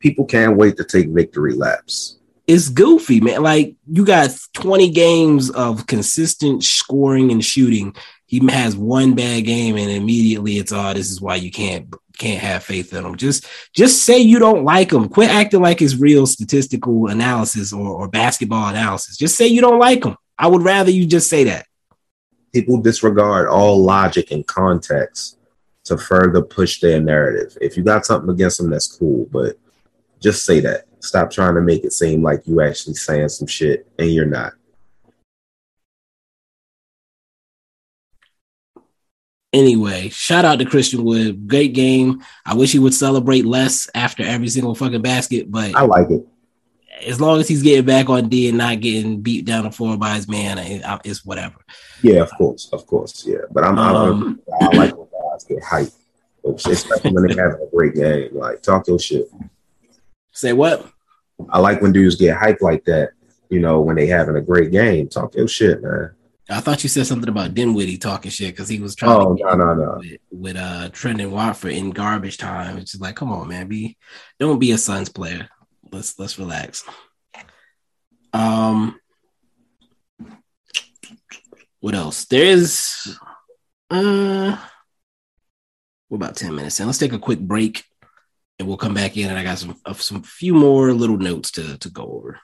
People 0.00 0.24
can't 0.24 0.56
wait 0.56 0.76
to 0.78 0.84
take 0.84 1.10
victory 1.10 1.54
laps. 1.54 2.18
It's 2.48 2.68
goofy, 2.68 3.20
man. 3.20 3.42
Like, 3.42 3.76
you 3.86 4.04
got 4.04 4.30
20 4.54 4.90
games 4.90 5.48
of 5.48 5.86
consistent 5.86 6.64
scoring 6.64 7.30
and 7.30 7.42
shooting. 7.42 7.94
He 8.26 8.44
has 8.50 8.76
one 8.76 9.14
bad 9.14 9.44
game, 9.44 9.76
and 9.76 9.92
immediately 9.92 10.58
it's, 10.58 10.72
Oh, 10.72 10.92
this 10.92 11.12
is 11.12 11.20
why 11.20 11.36
you 11.36 11.52
can't 11.52 11.94
can't 12.16 12.40
have 12.40 12.64
faith 12.64 12.92
in 12.92 13.04
him. 13.04 13.16
Just 13.16 13.46
just 13.72 14.04
say 14.04 14.18
you 14.18 14.38
don't 14.38 14.64
like 14.64 14.92
him. 14.92 15.08
Quit 15.08 15.30
acting 15.30 15.60
like 15.60 15.82
it's 15.82 15.96
real 15.96 16.26
statistical 16.26 17.08
analysis 17.08 17.72
or, 17.72 17.88
or 17.88 18.08
basketball 18.08 18.68
analysis. 18.68 19.16
Just 19.16 19.36
say 19.36 19.46
you 19.46 19.60
don't 19.60 19.78
like 19.78 20.04
him. 20.04 20.16
I 20.38 20.46
would 20.46 20.62
rather 20.62 20.90
you 20.90 21.06
just 21.06 21.28
say 21.28 21.44
that. 21.44 21.66
People 22.52 22.80
disregard 22.80 23.48
all 23.48 23.82
logic 23.82 24.30
and 24.30 24.46
context 24.46 25.38
to 25.84 25.98
further 25.98 26.42
push 26.42 26.80
their 26.80 27.00
narrative. 27.00 27.56
If 27.60 27.76
you 27.76 27.82
got 27.82 28.06
something 28.06 28.30
against 28.30 28.58
them, 28.58 28.70
that's 28.70 28.86
cool, 28.86 29.26
but 29.30 29.58
just 30.20 30.44
say 30.44 30.60
that. 30.60 30.86
Stop 31.00 31.30
trying 31.30 31.54
to 31.54 31.60
make 31.60 31.84
it 31.84 31.92
seem 31.92 32.22
like 32.22 32.46
you 32.46 32.62
actually 32.62 32.94
saying 32.94 33.28
some 33.28 33.46
shit 33.46 33.86
and 33.98 34.10
you're 34.10 34.24
not. 34.24 34.54
Anyway, 39.54 40.08
shout 40.08 40.44
out 40.44 40.58
to 40.58 40.64
Christian 40.64 41.04
Wood. 41.04 41.46
Great 41.46 41.74
game. 41.74 42.24
I 42.44 42.54
wish 42.54 42.72
he 42.72 42.80
would 42.80 42.92
celebrate 42.92 43.44
less 43.44 43.88
after 43.94 44.24
every 44.24 44.48
single 44.48 44.74
fucking 44.74 45.00
basket, 45.00 45.48
but 45.48 45.76
I 45.76 45.82
like 45.82 46.10
it. 46.10 46.26
As 47.06 47.20
long 47.20 47.38
as 47.38 47.46
he's 47.46 47.62
getting 47.62 47.84
back 47.84 48.10
on 48.10 48.28
D 48.28 48.48
and 48.48 48.58
not 48.58 48.80
getting 48.80 49.20
beat 49.20 49.44
down 49.44 49.62
the 49.62 49.70
floor 49.70 49.96
by 49.96 50.16
his 50.16 50.26
man, 50.26 50.58
it's 51.04 51.24
whatever. 51.24 51.54
Yeah, 52.02 52.22
of 52.22 52.32
course, 52.36 52.68
of 52.72 52.84
course, 52.88 53.24
yeah. 53.24 53.46
But 53.52 53.62
I'm, 53.62 53.78
um, 53.78 54.40
I'm 54.60 54.68
I 54.72 54.76
like 54.76 54.96
when 54.96 55.06
guys 55.06 55.44
get 55.44 55.62
hyped, 55.62 55.94
especially 56.44 57.12
when 57.12 57.28
they 57.28 57.40
have 57.40 57.52
a 57.52 57.68
great 57.72 57.94
game. 57.94 58.30
Like 58.32 58.60
talk 58.60 58.88
your 58.88 58.98
shit. 58.98 59.28
Say 60.32 60.52
what? 60.52 60.84
I 61.48 61.60
like 61.60 61.80
when 61.80 61.92
dudes 61.92 62.16
get 62.16 62.36
hyped 62.36 62.60
like 62.60 62.84
that. 62.86 63.10
You 63.50 63.60
know, 63.60 63.80
when 63.82 63.94
they 63.94 64.08
having 64.08 64.34
a 64.34 64.40
great 64.40 64.72
game, 64.72 65.08
talk 65.08 65.36
your 65.36 65.46
shit, 65.46 65.80
man. 65.80 66.10
I 66.50 66.60
thought 66.60 66.82
you 66.82 66.90
said 66.90 67.06
something 67.06 67.28
about 67.28 67.54
Dinwiddie 67.54 67.96
talking 67.96 68.30
shit 68.30 68.52
because 68.52 68.68
he 68.68 68.78
was 68.78 68.94
trying 68.94 69.18
oh, 69.18 69.34
to 69.34 69.42
no, 69.42 69.54
no, 69.54 69.74
no. 69.74 69.96
With, 69.98 70.20
with 70.30 70.56
uh 70.56 70.90
Trendon 70.90 71.30
Watford 71.30 71.72
in 71.72 71.90
garbage 71.90 72.36
time. 72.36 72.76
It's 72.76 72.92
just 72.92 73.02
like, 73.02 73.16
come 73.16 73.32
on, 73.32 73.48
man, 73.48 73.66
be 73.66 73.96
don't 74.38 74.58
be 74.58 74.72
a 74.72 74.78
Suns 74.78 75.08
player. 75.08 75.48
Let's 75.90 76.18
let's 76.18 76.38
relax. 76.38 76.84
Um, 78.34 78.98
what 81.80 81.94
else? 81.94 82.26
There 82.26 82.44
is 82.44 83.16
uh, 83.90 84.56
we're 86.10 86.16
about 86.16 86.36
ten 86.36 86.54
minutes 86.54 86.78
in. 86.80 86.86
Let's 86.86 86.98
take 86.98 87.12
a 87.12 87.18
quick 87.18 87.40
break, 87.40 87.84
and 88.58 88.68
we'll 88.68 88.76
come 88.76 88.94
back 88.94 89.16
in. 89.16 89.30
And 89.30 89.38
I 89.38 89.44
got 89.44 89.58
some 89.58 89.76
some 89.94 90.22
few 90.22 90.52
more 90.52 90.92
little 90.92 91.18
notes 91.18 91.52
to 91.52 91.78
to 91.78 91.88
go 91.88 92.02
over. 92.02 92.40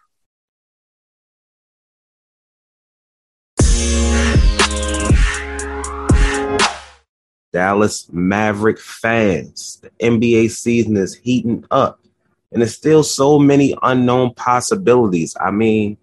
Dallas 7.52 8.08
Maverick 8.12 8.78
fans. 8.78 9.82
The 9.82 9.90
NBA 10.06 10.50
season 10.50 10.96
is 10.96 11.14
heating 11.14 11.64
up, 11.70 12.00
and 12.52 12.62
there's 12.62 12.74
still 12.74 13.02
so 13.02 13.38
many 13.38 13.76
unknown 13.82 14.34
possibilities. 14.34 15.36
I 15.40 15.50
mean, 15.50 15.96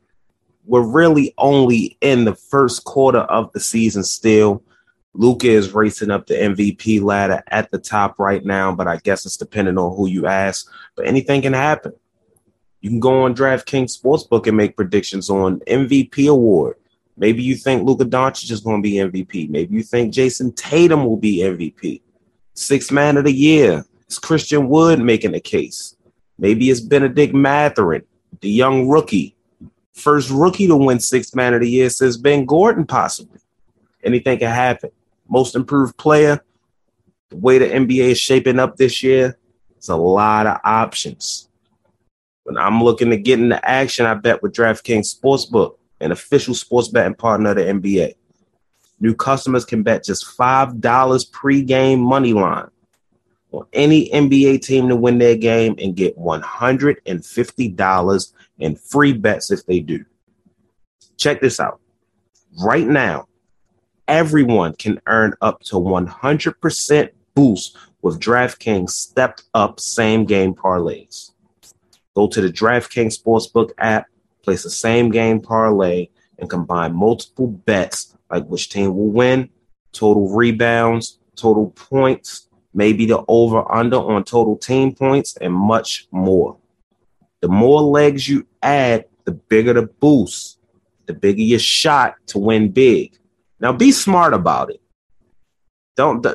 we're 0.65 0.81
really 0.81 1.33
only 1.37 1.97
in 2.01 2.25
the 2.25 2.35
first 2.35 2.83
quarter 2.83 3.19
of 3.19 3.51
the 3.53 3.59
season 3.59 4.03
still. 4.03 4.63
Luka 5.13 5.47
is 5.47 5.73
racing 5.73 6.11
up 6.11 6.27
the 6.27 6.35
MVP 6.35 7.01
ladder 7.01 7.41
at 7.47 7.71
the 7.71 7.79
top 7.79 8.19
right 8.19 8.45
now, 8.45 8.75
but 8.75 8.87
I 8.87 8.97
guess 8.97 9.25
it's 9.25 9.37
depending 9.37 9.77
on 9.77 9.95
who 9.95 10.07
you 10.07 10.27
ask. 10.27 10.69
But 10.95 11.07
anything 11.07 11.41
can 11.41 11.53
happen. 11.53 11.93
You 12.81 12.89
can 12.91 12.99
go 12.99 13.23
on 13.23 13.35
DraftKings 13.35 13.99
Sportsbook 13.99 14.45
and 14.45 14.55
make 14.55 14.75
predictions 14.75 15.29
on 15.29 15.59
MVP 15.61 16.29
award. 16.29 16.75
Maybe 17.17 17.41
you 17.41 17.55
think 17.55 17.83
Luka 17.83 18.05
Doncic 18.05 18.51
is 18.51 18.61
going 18.61 18.81
to 18.81 18.87
be 18.87 18.95
MVP. 18.95 19.49
Maybe 19.49 19.75
you 19.75 19.83
think 19.83 20.13
Jayson 20.13 20.55
Tatum 20.55 21.03
will 21.03 21.17
be 21.17 21.39
MVP. 21.39 22.01
Sixth 22.53 22.91
man 22.91 23.17
of 23.17 23.25
the 23.25 23.33
year. 23.33 23.85
It's 24.05 24.19
Christian 24.19 24.69
Wood 24.69 24.99
making 24.99 25.33
a 25.33 25.39
case. 25.39 25.95
Maybe 26.37 26.69
it's 26.69 26.79
Bennedict 26.79 27.33
Mathurin, 27.33 28.03
the 28.41 28.49
young 28.49 28.87
rookie. 28.87 29.35
First 29.93 30.29
rookie 30.29 30.67
to 30.67 30.75
win 30.75 30.99
sixth 30.99 31.35
man 31.35 31.55
of 31.55 31.61
the 31.61 31.69
year 31.69 31.89
says 31.89 32.17
Ben 32.17 32.45
Gordon, 32.45 32.85
possibly. 32.85 33.39
Anything 34.03 34.37
can 34.37 34.51
happen. 34.51 34.91
Most 35.27 35.55
improved 35.55 35.97
player. 35.97 36.39
The 37.29 37.37
way 37.37 37.57
the 37.57 37.65
NBA 37.65 38.11
is 38.11 38.19
shaping 38.19 38.59
up 38.59 38.77
this 38.77 39.01
year, 39.01 39.37
it's 39.75 39.89
a 39.89 39.95
lot 39.95 40.45
of 40.45 40.59
options. 40.63 41.49
When 42.43 42.57
I'm 42.57 42.81
looking 42.81 43.09
to 43.09 43.17
get 43.17 43.39
into 43.39 43.67
action, 43.67 44.05
I 44.05 44.13
bet 44.13 44.41
with 44.41 44.53
DraftKings 44.53 45.13
Sportsbook 45.13 45.77
an 45.99 46.11
official 46.11 46.53
sports 46.53 46.89
betting 46.89 47.15
partner 47.15 47.49
of 47.51 47.57
the 47.57 47.63
NBA. 47.63 48.13
New 48.99 49.15
customers 49.15 49.63
can 49.65 49.83
bet 49.83 50.03
just 50.03 50.25
$5 50.37 51.31
pre-game 51.31 51.99
money 51.99 52.33
line 52.33 52.69
on 53.51 53.67
any 53.73 54.09
NBA 54.09 54.61
team 54.61 54.87
to 54.89 54.95
win 54.95 55.19
their 55.19 55.35
game 55.35 55.75
and 55.81 55.95
get 55.95 56.17
$150 56.17 58.33
in 58.59 58.75
free 58.75 59.13
bets 59.13 59.51
if 59.51 59.65
they 59.65 59.79
do. 59.79 60.03
Check 61.17 61.41
this 61.41 61.59
out. 61.59 61.79
Right 62.63 62.87
now, 62.87 63.27
everyone 64.07 64.73
can 64.73 65.01
earn 65.07 65.33
up 65.41 65.61
to 65.63 65.75
100% 65.75 67.09
boost 67.35 67.75
with 68.01 68.19
DraftKings 68.19 68.91
stepped 68.91 69.43
up 69.53 69.79
same 69.79 70.25
game 70.25 70.55
parlays. 70.55 71.31
Go 72.15 72.27
to 72.27 72.41
the 72.41 72.49
DraftKings 72.49 73.21
Sportsbook 73.21 73.71
app 73.77 74.07
place 74.47 74.63
the 74.63 74.69
same 74.69 75.11
game 75.11 75.41
parlay, 75.41 76.07
and 76.39 76.49
combine 76.49 76.95
multiple 76.95 77.47
bets 77.47 78.15
like 78.31 78.45
which 78.45 78.69
team 78.69 78.95
will 78.95 79.09
win, 79.09 79.49
total 79.91 80.33
rebounds, 80.33 81.19
total 81.35 81.71
points, 81.71 82.47
maybe 82.73 83.05
the 83.05 83.25
over 83.27 83.69
under 83.69 83.97
on 83.97 84.23
total 84.23 84.55
team 84.55 84.95
points, 84.95 85.35
and 85.41 85.53
much 85.53 86.07
more. 86.11 86.55
The 87.41 87.49
more 87.49 87.81
legs 87.81 88.29
you 88.29 88.47
add, 88.63 89.03
the 89.25 89.33
bigger 89.33 89.73
the 89.73 89.81
boost, 89.81 90.59
the 91.07 91.13
bigger 91.13 91.41
your 91.41 91.59
shot 91.59 92.15
to 92.27 92.39
win 92.39 92.71
big. 92.71 93.19
Now 93.59 93.73
be 93.73 93.91
smart 93.91 94.33
about 94.33 94.69
it. 94.69 94.81
Don't 95.97 96.25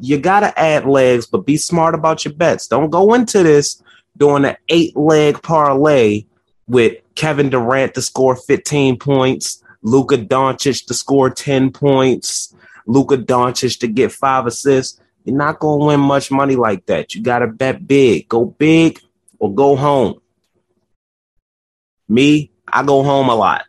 you 0.00 0.16
gotta 0.16 0.58
add 0.58 0.86
legs, 0.86 1.26
but 1.26 1.44
be 1.44 1.58
smart 1.58 1.94
about 1.94 2.24
your 2.24 2.32
bets. 2.32 2.66
Don't 2.66 2.88
go 2.88 3.12
into 3.12 3.42
this 3.42 3.82
doing 4.16 4.46
an 4.46 4.56
eight 4.70 4.96
leg 4.96 5.42
parlay 5.42 6.24
with 6.66 7.01
Kevin 7.14 7.50
Durant 7.50 7.94
to 7.94 8.02
score 8.02 8.36
15 8.36 8.98
points, 8.98 9.62
Luka 9.82 10.18
Doncic 10.18 10.86
to 10.86 10.94
score 10.94 11.30
10 11.30 11.72
points, 11.72 12.54
Luka 12.86 13.16
Doncic 13.18 13.78
to 13.80 13.88
get 13.88 14.12
five 14.12 14.46
assists. 14.46 15.00
You're 15.24 15.36
not 15.36 15.60
gonna 15.60 15.84
win 15.84 16.00
much 16.00 16.30
money 16.30 16.56
like 16.56 16.86
that. 16.86 17.14
You 17.14 17.22
gotta 17.22 17.46
bet 17.46 17.86
big. 17.86 18.28
Go 18.28 18.44
big 18.44 19.00
or 19.38 19.54
go 19.54 19.76
home. 19.76 20.20
Me, 22.08 22.50
I 22.66 22.82
go 22.82 23.02
home 23.02 23.28
a 23.28 23.34
lot. 23.34 23.64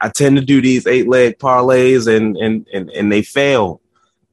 I 0.00 0.08
tend 0.08 0.36
to 0.36 0.44
do 0.44 0.60
these 0.60 0.86
eight 0.86 1.08
leg 1.08 1.38
parlays 1.38 2.06
and 2.06 2.36
and 2.36 2.66
and, 2.72 2.90
and 2.90 3.10
they 3.10 3.22
fail 3.22 3.80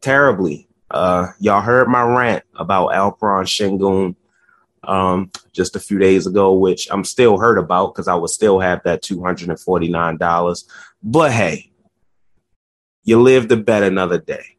terribly. 0.01 0.67
Uh, 0.91 1.29
y'all 1.39 1.61
heard 1.61 1.87
my 1.87 2.03
rant 2.03 2.43
about 2.55 2.91
Alperen 2.91 3.45
Sengun 3.45 4.15
um, 4.83 5.31
just 5.51 5.75
a 5.75 5.79
few 5.79 5.97
days 5.97 6.27
ago, 6.27 6.53
which 6.53 6.87
I'm 6.91 7.03
still 7.03 7.37
hurt 7.37 7.57
about 7.57 7.93
because 7.93 8.07
I 8.07 8.15
would 8.15 8.29
still 8.29 8.59
have 8.59 8.81
that 8.83 9.03
$249. 9.03 10.63
But 11.01 11.31
hey, 11.31 11.71
you 13.03 13.21
live 13.21 13.47
to 13.49 13.57
bet 13.57 13.83
another 13.83 14.19
day. 14.19 14.57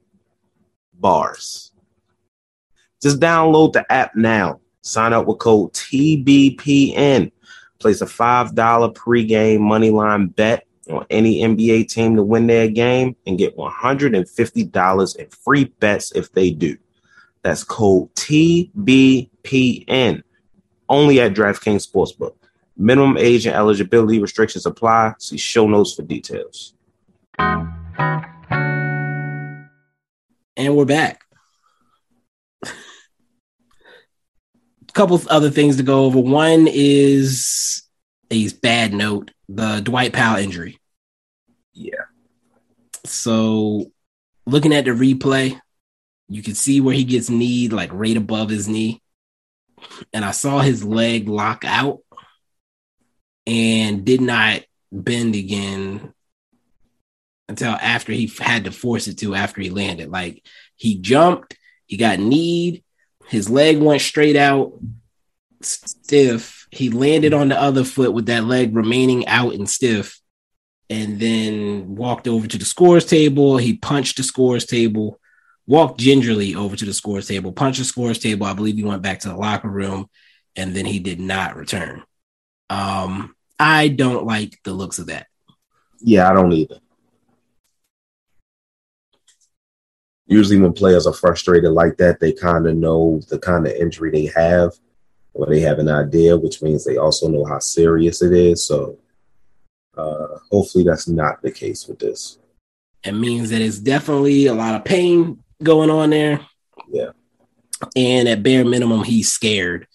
Bars. 0.93 1.73
Just 3.03 3.21
download 3.21 3.75
the 3.75 3.91
app 3.93 4.17
now. 4.17 4.61
Sign 4.83 5.13
up 5.13 5.27
with 5.27 5.39
code 5.39 5.73
TBPN. 5.73 7.31
Place 7.79 8.01
a 8.01 8.07
$5 8.07 8.55
pregame 8.95 9.59
moneyline 9.59 10.35
bet 10.35 10.67
on 10.91 11.05
any 11.11 11.41
NBA 11.41 11.89
team 11.89 12.17
to 12.17 12.23
win 12.23 12.47
their 12.47 12.69
game 12.69 13.17
and 13.27 13.39
get 13.39 13.57
$150 13.57 15.17
in 15.17 15.29
free 15.29 15.65
bets 15.65 16.13
if 16.13 16.33
they 16.33 16.51
do. 16.51 16.77
That's 17.45 17.63
code 17.63 18.13
TBPN 18.15 20.23
only 20.89 21.21
at 21.21 21.35
DraftKings 21.35 21.87
Sportsbook. 21.87 22.33
Minimum 22.77 23.17
age 23.19 23.47
and 23.47 23.55
eligibility 23.55 24.19
restrictions 24.19 24.67
apply. 24.67 25.15
See 25.19 25.37
show 25.37 25.69
notes 25.69 25.95
for 25.95 26.03
details. 26.03 26.75
And 30.57 30.75
we're 30.75 30.87
back. 30.87 31.21
A 32.65 32.71
couple 34.95 35.21
other 35.29 35.51
things 35.51 35.77
to 35.77 35.83
go 35.83 36.07
over. 36.07 36.19
One 36.19 36.67
is 36.69 37.83
a 38.31 38.49
bad 38.63 38.95
note 38.95 39.33
the 39.51 39.81
Dwight 39.81 40.15
Powell 40.15 40.43
injury. 40.43 40.81
Yeah. 41.75 42.05
So 43.05 43.93
looking 44.47 44.73
at 44.73 44.87
the 44.87 44.93
replay, 44.93 45.61
you 46.35 46.43
can 46.43 46.57
see 46.57 46.81
where 46.81 46.95
he 46.95 47.05
gets 47.05 47.31
kneed 47.31 47.73
like 47.73 47.91
right 47.93 48.17
above 48.17 48.51
his 48.51 48.67
knee. 48.67 49.01
And 50.13 50.25
I 50.25 50.33
saw 50.33 50.59
his 50.59 50.83
leg 50.83 51.29
lock 51.29 51.65
out 51.65 52.01
and 53.47 54.05
did 54.05 54.21
not 54.21 54.63
bend 54.91 55.37
again 55.37 56.13
until 57.49 57.71
after 57.71 58.13
he 58.13 58.27
had 58.41 58.65
to 58.65 58.73
force 58.73 59.07
it 59.07 59.19
to 59.19 59.37
after 59.37 59.61
he 59.61 59.71
landed. 59.71 60.11
Like 60.11 60.45
he 60.75 60.99
jumped, 60.99 61.57
he 61.87 61.97
got 61.97 62.19
kneed, 62.19 62.83
his 63.29 63.49
leg 63.49 63.79
went 63.79 64.03
straight 64.03 64.35
out, 64.35 64.73
stiff, 65.61 66.67
he 66.73 66.91
landed 66.91 67.33
on 67.33 67.49
the 67.49 67.61
other 67.61 67.85
foot 67.85 68.13
with 68.13 68.27
that 68.27 68.45
leg 68.45 68.75
remaining 68.75 69.29
out 69.29 69.55
and 69.55 69.71
stiff, 69.71 70.21
and 70.91 71.21
then 71.21 71.95
walked 71.95 72.27
over 72.27 72.49
to 72.49 72.59
the 72.59 72.65
scores 72.65 73.07
table. 73.07 73.57
He 73.57 73.77
punched 73.77 74.17
the 74.17 74.25
scores 74.25 74.67
table, 74.67 75.21
walked 75.67 76.01
gingerly 76.01 76.55
over 76.55 76.77
to 76.77 76.85
the 76.85 76.95
scores 76.95 77.29
table, 77.29 77.53
punched 77.53 77.79
the 77.79 77.85
scores 77.85 78.19
table. 78.19 78.47
I 78.47 78.55
believe 78.55 78.77
he 78.77 78.85
went 78.85 79.03
back 79.03 79.21
to 79.21 79.29
the 79.29 79.37
locker 79.37 79.69
room, 79.69 80.09
and 80.57 80.75
then 80.75 80.85
he 80.85 80.99
did 80.99 81.21
not 81.21 81.57
return. 81.57 82.03
Um, 82.71 83.35
I 83.59 83.89
don't 83.89 84.27
like 84.27 84.59
the 84.65 84.73
looks 84.73 84.99
of 84.99 85.07
that. 85.07 85.27
Yeah, 86.01 86.31
I 86.31 86.35
don't 86.35 86.53
either. 86.53 86.79
Usually, 90.27 90.59
when 90.59 90.73
players 90.73 91.07
are 91.07 91.13
frustrated 91.13 91.73
like 91.73 91.99
that, 91.99 92.19
they 92.19 92.33
kind 92.33 92.67
of 92.67 92.77
know 92.77 93.21
the 93.29 93.39
kind 93.39 93.67
of 93.67 93.73
injury 93.75 94.11
they 94.11 94.27
have 94.35 94.73
or 95.35 95.47
they 95.47 95.61
have 95.61 95.79
an 95.79 95.89
idea, 95.89 96.37
which 96.37 96.63
means 96.63 96.85
they 96.85 96.97
also 96.97 97.29
know 97.29 97.45
how 97.45 97.59
serious 97.59 98.23
it 98.23 98.33
is. 98.33 98.67
So 98.67 98.99
uh, 99.97 100.39
hopefully 100.51 100.85
that's 100.85 101.09
not 101.09 101.43
the 101.43 101.51
case 101.51 101.87
with 101.87 101.99
this. 101.99 102.39
It 103.05 103.13
means 103.13 103.51
that 103.51 103.61
it's 103.61 103.79
definitely 103.79 104.47
a 104.47 104.55
lot 104.55 104.77
of 104.77 104.85
pain 104.85 105.44
going 105.63 105.91
on 105.91 106.11
there. 106.11 106.41
Yeah. 106.91 107.11
And 107.97 108.29
at 108.29 108.43
bare 108.43 108.65
minimum, 108.65 109.03
he's 109.05 109.33
scared 109.33 109.87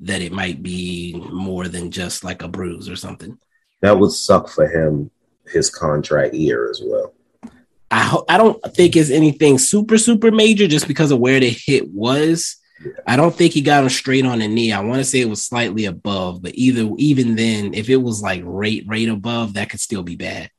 that 0.00 0.22
it 0.22 0.32
might 0.32 0.62
be 0.62 1.14
more 1.32 1.68
than 1.68 1.90
just 1.90 2.24
like 2.24 2.42
a 2.42 2.48
bruise 2.48 2.88
or 2.88 2.96
something. 2.96 3.38
That 3.82 3.98
would 3.98 4.12
suck 4.12 4.48
for 4.48 4.66
him, 4.68 5.10
his 5.46 5.70
contract 5.70 6.34
year 6.34 6.70
as 6.70 6.82
well. 6.84 7.14
I 7.90 8.02
ho- 8.02 8.24
I 8.28 8.36
don't 8.36 8.60
think 8.74 8.96
it's 8.96 9.10
anything 9.10 9.58
super 9.58 9.96
super 9.96 10.30
major 10.30 10.66
just 10.66 10.88
because 10.88 11.12
of 11.12 11.20
where 11.20 11.40
the 11.40 11.50
hit 11.50 11.88
was. 11.88 12.56
I 13.06 13.16
don't 13.16 13.34
think 13.34 13.52
he 13.52 13.62
got 13.62 13.84
him 13.84 13.88
straight 13.88 14.26
on 14.26 14.40
the 14.40 14.48
knee. 14.48 14.72
I 14.72 14.80
want 14.80 14.98
to 14.98 15.04
say 15.04 15.20
it 15.20 15.30
was 15.30 15.44
slightly 15.44 15.86
above, 15.86 16.42
but 16.42 16.54
either 16.54 16.90
even 16.98 17.36
then, 17.36 17.72
if 17.74 17.88
it 17.88 17.96
was 17.96 18.20
like 18.22 18.42
right 18.44 18.82
right 18.86 19.08
above, 19.08 19.54
that 19.54 19.70
could 19.70 19.80
still 19.80 20.02
be 20.02 20.16
bad. 20.16 20.50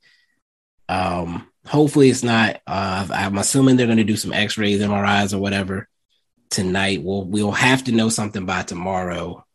Um, 0.90 1.48
hopefully 1.68 2.10
it's 2.10 2.24
not. 2.24 2.62
Uh, 2.66 3.08
I'm 3.12 3.38
assuming 3.38 3.76
they're 3.76 3.86
going 3.86 3.98
to 3.98 4.04
do 4.04 4.18
some 4.18 4.34
X-rays, 4.34 4.82
MRIs, 4.82 5.34
or 5.34 5.40
whatever 5.40 5.88
tonight. 6.50 7.04
We'll 7.04 7.26
we'll 7.26 7.52
have 7.52 7.84
to 7.86 7.92
know 7.92 8.10
something 8.10 8.46
by 8.46 8.64
tomorrow, 8.64 9.46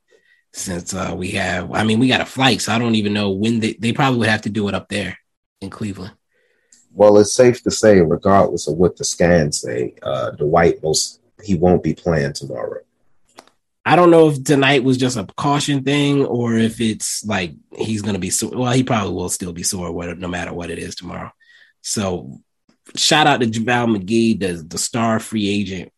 since 0.52 0.94
uh, 0.94 1.14
we 1.16 1.32
have. 1.32 1.72
I 1.72 1.84
mean, 1.84 1.98
we 1.98 2.08
got 2.08 2.20
a 2.20 2.26
flight, 2.26 2.60
so 2.60 2.72
I 2.72 2.78
don't 2.78 2.94
even 2.94 3.12
know 3.12 3.30
when 3.30 3.60
they 3.60 3.74
they 3.74 3.92
probably 3.92 4.18
would 4.20 4.28
have 4.28 4.42
to 4.42 4.50
do 4.50 4.68
it 4.68 4.74
up 4.74 4.88
there 4.88 5.18
in 5.60 5.70
Cleveland. 5.70 6.12
Well, 6.94 7.16
it's 7.18 7.32
safe 7.32 7.62
to 7.62 7.70
say, 7.70 8.00
regardless 8.00 8.68
of 8.68 8.76
what 8.76 8.96
the 8.96 9.04
scans 9.04 9.62
say, 9.62 9.94
uh, 10.02 10.32
Dwight 10.32 10.82
most 10.82 11.20
he 11.42 11.54
won't 11.54 11.82
be 11.82 11.94
playing 11.94 12.34
tomorrow. 12.34 12.80
I 13.84 13.96
don't 13.96 14.10
know 14.10 14.28
if 14.28 14.44
tonight 14.44 14.84
was 14.84 14.96
just 14.96 15.16
a 15.16 15.26
caution 15.36 15.82
thing 15.82 16.24
or 16.24 16.54
if 16.56 16.80
it's 16.80 17.24
like 17.24 17.54
he's 17.76 18.02
going 18.02 18.14
to 18.14 18.20
be 18.20 18.30
sore. 18.30 18.52
Well, 18.54 18.70
he 18.70 18.84
probably 18.84 19.12
will 19.12 19.28
still 19.28 19.52
be 19.52 19.64
sore, 19.64 20.14
no 20.14 20.28
matter 20.28 20.52
what 20.52 20.70
it 20.70 20.78
is 20.78 20.94
tomorrow. 20.94 21.32
So, 21.82 22.40
shout 22.96 23.26
out 23.26 23.40
to 23.40 23.46
JaVale 23.46 23.98
McGee, 23.98 24.40
the, 24.40 24.64
the 24.66 24.78
star 24.78 25.20
free 25.20 25.48
agent. 25.48 25.92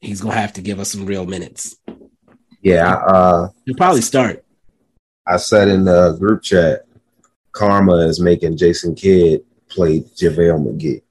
He's 0.00 0.20
going 0.20 0.34
to 0.34 0.40
have 0.40 0.54
to 0.54 0.62
give 0.62 0.80
us 0.80 0.90
some 0.90 1.06
real 1.06 1.26
minutes. 1.26 1.76
Yeah. 2.62 2.94
Uh, 2.94 3.48
He'll 3.64 3.76
probably 3.76 4.00
start. 4.00 4.44
I 5.26 5.36
said 5.36 5.68
in 5.68 5.84
the 5.84 6.16
group 6.18 6.42
chat, 6.42 6.86
Karma 7.52 8.06
is 8.06 8.20
making 8.20 8.56
Jason 8.56 8.94
Kidd 8.94 9.42
play 9.68 10.00
JaVale 10.00 10.64
McGee. 10.64 11.02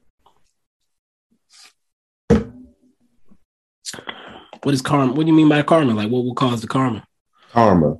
What 4.62 4.74
is 4.74 4.82
karma? 4.82 5.12
What 5.12 5.24
do 5.24 5.28
you 5.28 5.36
mean 5.36 5.48
by 5.48 5.62
karma? 5.62 5.94
Like, 5.94 6.10
what 6.10 6.24
will 6.24 6.34
cause 6.34 6.60
the 6.60 6.66
karma? 6.66 7.06
Karma. 7.52 7.98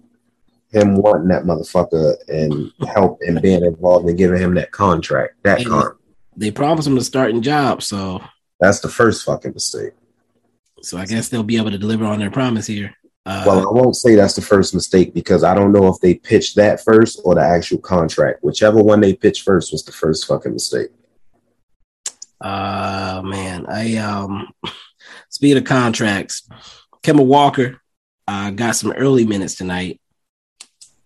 Him 0.71 0.97
wanting 0.97 1.29
that 1.29 1.45
motherfucker 1.45 2.17
and 2.29 2.73
help 2.89 3.21
and 3.23 3.41
being 3.41 3.65
involved 3.65 4.09
and 4.09 4.19
giving 4.19 4.41
him 4.41 4.55
that 4.55 4.73
contract. 4.73 5.35
That 5.45 5.61
and 5.61 5.69
karma. 5.69 5.98
They 6.39 6.51
promised 6.51 6.89
him 6.89 6.97
a 6.97 7.03
starting 7.03 7.43
job, 7.43 7.83
so 7.83 8.23
that's 8.61 8.81
the 8.81 8.89
first 8.89 9.25
fucking 9.25 9.53
mistake. 9.53 9.93
So 10.83 10.97
I 10.97 11.07
guess 11.07 11.29
they'll 11.29 11.43
be 11.43 11.57
able 11.57 11.73
to 11.73 11.79
deliver 11.79 12.05
on 12.05 12.21
their 12.21 12.31
promise 12.31 12.67
here. 12.67 12.95
Uh, 13.27 13.45
well, 13.47 13.69
I 13.69 13.73
won't 13.73 13.97
say 13.97 14.15
that's 14.15 14.35
the 14.35 14.41
first 14.41 14.73
mistake 14.75 15.13
because 15.13 15.45
I 15.45 15.55
don't 15.55 15.73
know 15.73 15.89
if 15.89 16.01
they 16.01 16.15
pitched 16.15 16.57
that 16.57 16.83
first 16.83 17.21
or 17.25 17.35
the 17.35 17.43
actual 17.43 17.79
contract. 17.79 18.43
Whichever 18.43 18.83
one 18.83 19.01
they 19.01 19.15
pitched 19.15 19.43
first 19.43 19.73
was 19.73 19.85
the 19.85 19.93
first 19.93 20.27
fucking 20.27 20.53
mistake. 20.53 20.89
Uh 22.41 23.21
man, 23.25 23.67
I 23.69 23.97
um 23.97 24.49
Speed 25.31 25.57
of 25.59 25.65
contracts, 25.65 26.49
Kemba 27.03 27.25
Walker 27.25 27.81
uh, 28.27 28.51
got 28.51 28.77
some 28.77 28.93
early 28.93 29.27
minutes 29.27 29.57
tonight. 29.57 30.01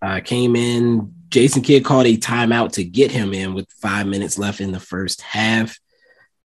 Uh, 0.00 0.20
came 0.20 0.56
in. 0.56 1.14
Jason 1.32 1.62
Kidd 1.62 1.82
called 1.82 2.04
a 2.04 2.18
timeout 2.18 2.72
to 2.72 2.84
get 2.84 3.10
him 3.10 3.32
in 3.32 3.54
with 3.54 3.66
five 3.80 4.06
minutes 4.06 4.38
left 4.38 4.60
in 4.60 4.70
the 4.70 4.78
first 4.78 5.22
half. 5.22 5.80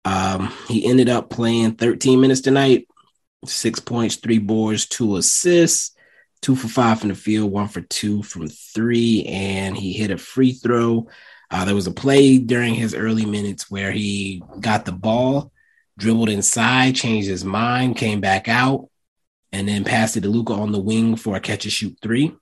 Um, 0.06 0.54
he 0.68 0.86
ended 0.86 1.10
up 1.10 1.32
playing 1.32 1.74
13 1.74 2.22
minutes 2.22 2.42
tonight, 2.42 2.88
six 3.46 3.80
points, 3.80 4.18
three 4.18 4.38
boards, 4.38 4.86
two 4.86 5.18
assists, 5.18 5.96
two 6.44 6.56
for 6.56 6.68
five 6.68 7.00
from 7.00 7.10
the 7.10 7.16
field, 7.16 7.52
one 7.52 7.68
for 7.68 7.82
two 7.82 8.22
from 8.22 8.48
three, 8.48 9.26
and 9.26 9.76
he 9.76 9.92
hit 9.92 10.12
a 10.12 10.20
free 10.20 10.52
throw. 10.52 11.08
Uh, 11.50 11.66
there 11.66 11.74
was 11.74 11.88
a 11.88 11.92
play 11.92 12.38
during 12.38 12.76
his 12.76 12.94
early 12.94 13.26
minutes 13.26 13.72
where 13.72 13.92
he 13.92 14.44
got 14.60 14.86
the 14.86 14.92
ball 14.92 15.52
dribbled 15.98 16.30
inside, 16.30 16.96
changed 16.96 17.28
his 17.28 17.44
mind, 17.44 17.98
came 17.98 18.22
back 18.22 18.48
out, 18.48 18.88
and 19.52 19.68
then 19.68 19.84
passed 19.84 20.16
it 20.16 20.22
to 20.22 20.30
Luka 20.30 20.54
on 20.54 20.72
the 20.72 20.80
wing 20.80 21.16
for 21.16 21.36
a 21.36 21.40
catch 21.40 21.66
and 21.66 21.74
shoot 21.74 21.98
three. 22.04 22.36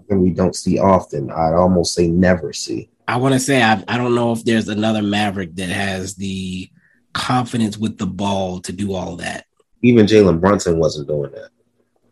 Something 0.00 0.22
we 0.22 0.30
don't 0.30 0.56
see 0.56 0.78
often. 0.78 1.30
I'd 1.30 1.54
almost 1.54 1.94
say 1.94 2.08
never 2.08 2.52
see. 2.52 2.90
I 3.06 3.16
want 3.16 3.34
to 3.34 3.40
say 3.40 3.62
I, 3.62 3.82
I 3.88 3.96
don't 3.96 4.14
know 4.14 4.32
if 4.32 4.44
there's 4.44 4.68
another 4.68 5.02
Maverick 5.02 5.56
that 5.56 5.68
has 5.68 6.14
the 6.14 6.70
confidence 7.12 7.76
with 7.76 7.98
the 7.98 8.06
ball 8.06 8.60
to 8.60 8.72
do 8.72 8.94
all 8.94 9.16
that. 9.16 9.46
Even 9.82 10.06
Jalen 10.06 10.40
Brunson 10.40 10.78
wasn't 10.78 11.08
doing 11.08 11.32
that. 11.32 11.50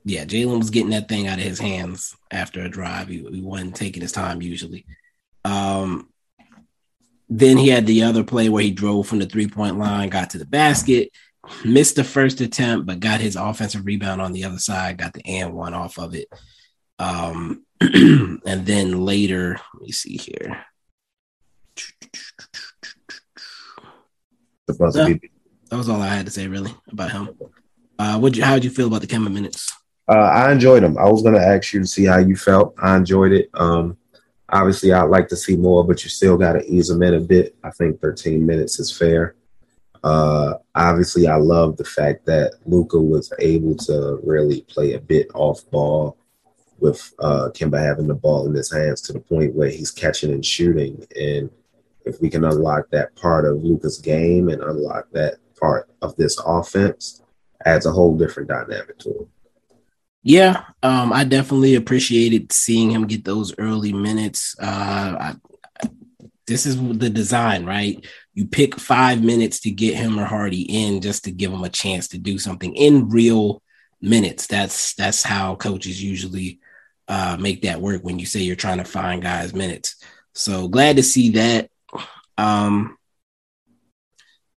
Yeah, 0.04 0.24
Jalen 0.24 0.58
was 0.58 0.70
getting 0.70 0.90
that 0.90 1.08
thing 1.08 1.26
out 1.26 1.38
of 1.38 1.44
his 1.44 1.58
hands 1.58 2.16
after 2.30 2.62
a 2.62 2.68
drive. 2.68 3.08
He, 3.08 3.18
he 3.30 3.40
wasn't 3.40 3.76
taking 3.76 4.02
his 4.02 4.12
time 4.12 4.42
usually. 4.42 4.86
Um, 5.44 6.08
then 7.28 7.58
he 7.58 7.68
had 7.68 7.86
the 7.86 8.04
other 8.04 8.24
play 8.24 8.48
where 8.48 8.62
he 8.62 8.70
drove 8.70 9.06
from 9.06 9.18
the 9.18 9.26
three 9.26 9.48
point 9.48 9.78
line, 9.78 10.08
got 10.08 10.30
to 10.30 10.38
the 10.38 10.46
basket, 10.46 11.10
missed 11.64 11.96
the 11.96 12.04
first 12.04 12.40
attempt, 12.40 12.86
but 12.86 13.00
got 13.00 13.20
his 13.20 13.36
offensive 13.36 13.84
rebound 13.84 14.20
on 14.20 14.32
the 14.32 14.44
other 14.44 14.58
side, 14.58 14.96
got 14.96 15.12
the 15.12 15.24
and 15.26 15.52
one 15.52 15.74
off 15.74 15.98
of 15.98 16.14
it. 16.14 16.28
Um, 16.98 17.64
and 17.80 18.66
then 18.66 19.04
later, 19.04 19.58
let 19.74 19.82
me 19.82 19.92
see 19.92 20.16
here. 20.16 20.64
The 24.66 24.74
buzzer 24.74 25.00
Yeah. 25.00 25.06
beat. 25.14 25.30
That 25.70 25.76
was 25.76 25.88
all 25.88 26.00
I 26.00 26.08
had 26.08 26.26
to 26.26 26.32
say 26.32 26.46
really 26.48 26.74
about 26.90 27.12
him. 27.12 27.28
Uh, 27.98 28.18
what 28.18 28.36
you, 28.36 28.42
how 28.44 28.54
did 28.54 28.64
you 28.64 28.70
feel 28.70 28.86
about 28.86 29.00
the 29.02 29.06
Kemba 29.06 29.32
minutes? 29.32 29.72
Uh, 30.08 30.12
I 30.14 30.50
enjoyed 30.50 30.82
them. 30.82 30.96
I 30.96 31.04
was 31.10 31.22
going 31.22 31.34
to 31.34 31.40
ask 31.46 31.72
you 31.74 31.80
to 31.80 31.86
see 31.86 32.04
how 32.04 32.18
you 32.18 32.36
felt. 32.36 32.74
I 32.82 32.96
enjoyed 32.96 33.32
it. 33.32 33.50
Um, 33.54 33.98
obviously, 34.48 34.92
I'd 34.92 35.02
like 35.10 35.28
to 35.28 35.36
see 35.36 35.56
more, 35.56 35.84
but 35.86 36.02
you 36.02 36.08
still 36.10 36.38
got 36.38 36.54
to 36.54 36.64
ease 36.64 36.88
them 36.88 37.02
in 37.02 37.14
a 37.14 37.20
bit. 37.20 37.54
I 37.62 37.70
think 37.70 38.00
13 38.00 38.44
minutes 38.46 38.78
is 38.80 38.96
fair. 38.96 39.34
Uh, 40.02 40.54
obviously, 40.74 41.26
I 41.26 41.36
love 41.36 41.76
the 41.76 41.84
fact 41.84 42.24
that 42.26 42.54
Luka 42.64 42.98
was 42.98 43.32
able 43.40 43.74
to 43.76 44.18
really 44.24 44.62
play 44.62 44.94
a 44.94 45.00
bit 45.00 45.28
off 45.34 45.68
ball 45.70 46.16
with 46.78 47.12
uh, 47.18 47.50
Kemba 47.54 47.78
having 47.84 48.06
the 48.06 48.14
ball 48.14 48.46
in 48.46 48.54
his 48.54 48.72
hands 48.72 49.00
to 49.02 49.12
the 49.12 49.20
point 49.20 49.54
where 49.54 49.70
he's 49.70 49.90
catching 49.90 50.32
and 50.32 50.44
shooting. 50.44 51.04
And 51.16 51.50
if 52.04 52.20
we 52.20 52.30
can 52.30 52.44
unlock 52.44 52.90
that 52.90 53.14
part 53.16 53.44
of 53.44 53.62
Luka's 53.62 53.98
game 53.98 54.48
and 54.48 54.62
unlock 54.62 55.10
that 55.12 55.36
part 55.58 55.90
of 56.02 56.16
this 56.16 56.38
offense, 56.44 57.22
adds 57.64 57.86
a 57.86 57.92
whole 57.92 58.16
different 58.16 58.48
dynamic 58.48 58.98
to 58.98 59.10
it. 59.10 59.28
Yeah, 60.22 60.64
um, 60.82 61.12
I 61.12 61.24
definitely 61.24 61.74
appreciated 61.74 62.52
seeing 62.52 62.90
him 62.90 63.06
get 63.06 63.24
those 63.24 63.54
early 63.58 63.92
minutes. 63.92 64.54
Uh, 64.60 65.16
I, 65.18 65.34
this 66.46 66.66
is 66.66 66.76
the 66.76 67.10
design, 67.10 67.64
right? 67.64 68.04
You 68.34 68.46
pick 68.46 68.78
five 68.78 69.22
minutes 69.22 69.60
to 69.60 69.70
get 69.70 69.94
him 69.94 70.18
or 70.18 70.24
Hardy 70.24 70.62
in 70.62 71.00
just 71.00 71.24
to 71.24 71.30
give 71.30 71.52
him 71.52 71.62
a 71.62 71.68
chance 71.68 72.08
to 72.08 72.18
do 72.18 72.38
something 72.38 72.74
in 72.74 73.08
real 73.08 73.62
minutes. 74.00 74.46
That's 74.46 74.94
that's 74.94 75.22
how 75.22 75.56
coaches 75.56 76.02
usually 76.02 76.60
uh, 77.08 77.36
make 77.40 77.62
that 77.62 77.80
work 77.80 78.02
when 78.04 78.18
you 78.18 78.26
say 78.26 78.40
you're 78.40 78.56
trying 78.56 78.78
to 78.78 78.84
find 78.84 79.22
guys 79.22 79.54
minutes. 79.54 79.96
So 80.34 80.68
glad 80.68 80.96
to 80.96 81.02
see 81.02 81.30
that. 81.30 81.70
Um, 82.36 82.96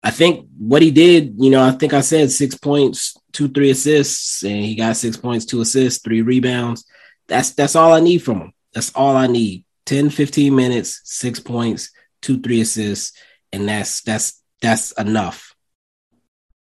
I 0.02 0.10
think 0.10 0.48
what 0.56 0.82
he 0.82 0.90
did, 0.90 1.34
you 1.38 1.50
know, 1.50 1.62
I 1.62 1.72
think 1.72 1.92
I 1.92 2.00
said 2.00 2.30
six 2.30 2.54
points, 2.54 3.16
two, 3.32 3.48
three 3.48 3.70
assists, 3.70 4.42
and 4.42 4.64
he 4.64 4.74
got 4.74 4.96
six 4.96 5.16
points, 5.16 5.44
two 5.44 5.60
assists, 5.60 6.02
three 6.02 6.22
rebounds. 6.22 6.86
That's 7.26 7.52
that's 7.52 7.76
all 7.76 7.92
I 7.92 8.00
need 8.00 8.18
from 8.18 8.40
him. 8.40 8.52
That's 8.72 8.92
all 8.94 9.16
I 9.16 9.26
need. 9.26 9.64
10, 9.86 10.10
15 10.10 10.54
minutes, 10.54 11.00
six 11.04 11.40
points, 11.40 11.90
two, 12.20 12.40
three 12.40 12.60
assists, 12.60 13.12
and 13.52 13.68
that's 13.68 14.02
that's 14.02 14.42
that's 14.60 14.92
enough 14.92 15.54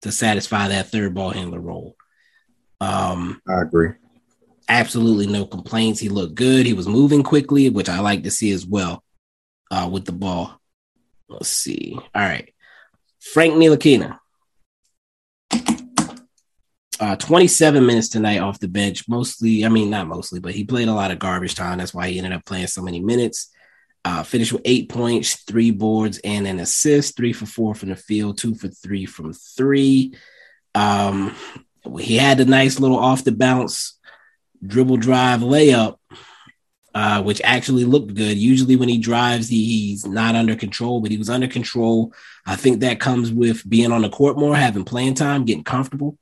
to 0.01 0.11
satisfy 0.11 0.67
that 0.67 0.89
third 0.89 1.13
ball 1.13 1.31
handler 1.31 1.59
role. 1.59 1.95
Um, 2.81 3.41
I 3.47 3.61
agree. 3.61 3.91
Absolutely 4.69 5.27
no 5.27 5.45
complaints. 5.45 5.99
He 5.99 6.09
looked 6.09 6.35
good. 6.35 6.65
He 6.65 6.73
was 6.73 6.87
moving 6.87 7.23
quickly, 7.23 7.69
which 7.69 7.89
I 7.89 7.99
like 7.99 8.23
to 8.23 8.31
see 8.31 8.51
as 8.51 8.65
well 8.65 9.03
uh, 9.71 9.89
with 9.91 10.05
the 10.05 10.11
ball. 10.11 10.59
Let's 11.27 11.49
see. 11.49 11.97
All 11.97 12.21
right. 12.21 12.53
Frank 13.19 13.55
Ntilikina. 13.55 14.19
Uh, 16.97 17.15
27 17.17 17.85
minutes 17.85 18.07
tonight 18.07 18.39
off 18.39 18.59
the 18.59 18.67
bench. 18.67 19.09
Mostly, 19.09 19.65
I 19.65 19.69
mean, 19.69 19.89
not 19.89 20.07
mostly, 20.07 20.39
but 20.39 20.53
he 20.53 20.63
played 20.63 20.87
a 20.87 20.93
lot 20.93 21.11
of 21.11 21.19
garbage 21.19 21.55
time. 21.55 21.79
That's 21.79 21.93
why 21.93 22.09
he 22.09 22.17
ended 22.17 22.33
up 22.33 22.45
playing 22.45 22.67
so 22.67 22.81
many 22.81 23.01
minutes. 23.01 23.51
Uh, 24.05 24.21
finished 24.23 24.53
with 24.53 24.61
eight 24.65 24.87
points, 24.87 25.43
three 25.43 25.71
boards, 25.71 26.19
and 26.23 26.47
an 26.47 26.59
assist. 26.59 27.17
Three 27.17 27.33
for 27.33 27.47
four 27.47 27.75
from 27.75 27.89
the 27.89 27.95
field, 27.95 28.37
two 28.37 28.55
for 28.55 28.69
three 28.69 29.05
from 29.05 29.33
three. 29.33 30.15
Um, 30.73 31.35
he 31.99 32.17
had 32.17 32.39
a 32.39 32.45
nice 32.45 32.79
little 32.79 32.99
off 32.99 33.23
the 33.23 33.31
bounce 33.31 33.94
dribble 34.67 34.97
drive 34.97 35.41
layup, 35.41 35.97
uh, 36.93 37.21
which 37.23 37.41
actually 37.43 37.85
looked 37.85 38.13
good. 38.13 38.37
Usually, 38.37 38.75
when 38.75 38.89
he 38.89 38.97
drives, 38.97 39.49
he, 39.49 39.63
he's 39.65 40.05
not 40.05 40.35
under 40.35 40.55
control, 40.55 41.01
but 41.01 41.11
he 41.11 41.17
was 41.17 41.29
under 41.29 41.47
control. 41.47 42.13
I 42.45 42.55
think 42.55 42.79
that 42.79 42.99
comes 42.99 43.31
with 43.31 43.67
being 43.67 43.91
on 43.91 44.01
the 44.01 44.09
court 44.09 44.37
more, 44.37 44.55
having 44.55 44.85
playing 44.85 45.15
time, 45.15 45.45
getting 45.45 45.63
comfortable 45.63 46.17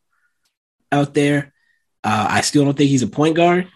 out 0.91 1.13
there. 1.13 1.53
Uh, 2.03 2.27
I 2.29 2.41
still 2.41 2.65
don't 2.65 2.77
think 2.77 2.89
he's 2.89 3.03
a 3.03 3.07
point 3.07 3.35
guard. 3.35 3.67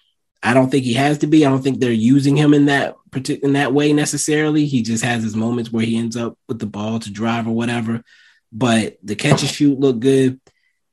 I 0.44 0.54
don't 0.54 0.70
think 0.70 0.86
he 0.86 0.94
has 0.94 1.20
to 1.20 1.28
be. 1.28 1.46
I 1.46 1.50
don't 1.50 1.62
think 1.62 1.80
they're 1.80 1.92
using 1.92 2.36
him 2.36 2.54
in 2.54 2.66
that 2.66 2.96
in 3.42 3.54
that 3.54 3.74
way 3.74 3.94
necessarily. 3.94 4.66
He 4.66 4.84
just 4.84 5.04
has 5.04 5.24
his 5.24 5.36
moments 5.36 5.72
where 5.72 5.86
he 5.86 5.98
ends 5.98 6.16
up 6.16 6.38
with 6.48 6.60
the 6.60 6.68
ball 6.68 7.00
to 7.00 7.12
drive 7.12 7.48
or 7.48 7.52
whatever. 7.52 8.04
But 8.52 8.98
the 9.04 9.16
catch 9.16 9.42
and 9.42 9.50
shoot 9.50 9.80
looked 9.80 10.00
good. 10.00 10.40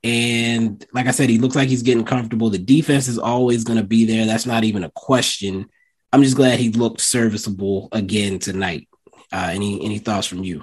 And 0.04 0.84
like 0.92 1.06
I 1.06 1.12
said, 1.12 1.30
he 1.30 1.38
looks 1.38 1.56
like 1.56 1.70
he's 1.70 1.82
getting 1.82 2.04
comfortable. 2.04 2.50
The 2.50 2.58
defense 2.58 3.08
is 3.08 3.18
always 3.18 3.64
going 3.64 3.78
to 3.78 3.84
be 3.84 4.04
there. 4.04 4.26
That's 4.26 4.44
not 4.44 4.62
even 4.62 4.84
a 4.84 4.90
question. 4.90 5.66
I'm 6.12 6.22
just 6.22 6.36
glad 6.36 6.58
he 6.58 6.70
looked 6.70 7.00
serviceable 7.00 7.88
again 7.90 8.38
tonight. 8.38 8.86
Uh, 9.32 9.50
any 9.50 9.82
any 9.82 9.98
thoughts 9.98 10.26
from 10.26 10.44
you? 10.44 10.62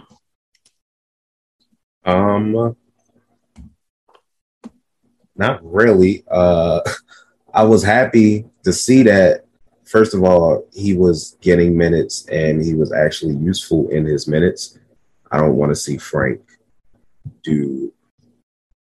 Um, 2.05 2.75
not 5.35 5.59
really. 5.63 6.23
Uh, 6.29 6.81
I 7.53 7.63
was 7.63 7.83
happy 7.83 8.45
to 8.63 8.71
see 8.71 9.03
that. 9.03 9.45
First 9.85 10.13
of 10.13 10.23
all, 10.23 10.67
he 10.71 10.93
was 10.93 11.35
getting 11.41 11.75
minutes 11.75 12.25
and 12.29 12.63
he 12.63 12.75
was 12.75 12.93
actually 12.93 13.35
useful 13.35 13.89
in 13.89 14.05
his 14.05 14.25
minutes. 14.25 14.77
I 15.31 15.37
don't 15.37 15.57
want 15.57 15.71
to 15.71 15.75
see 15.75 15.97
Frank 15.97 16.39
do 17.43 17.91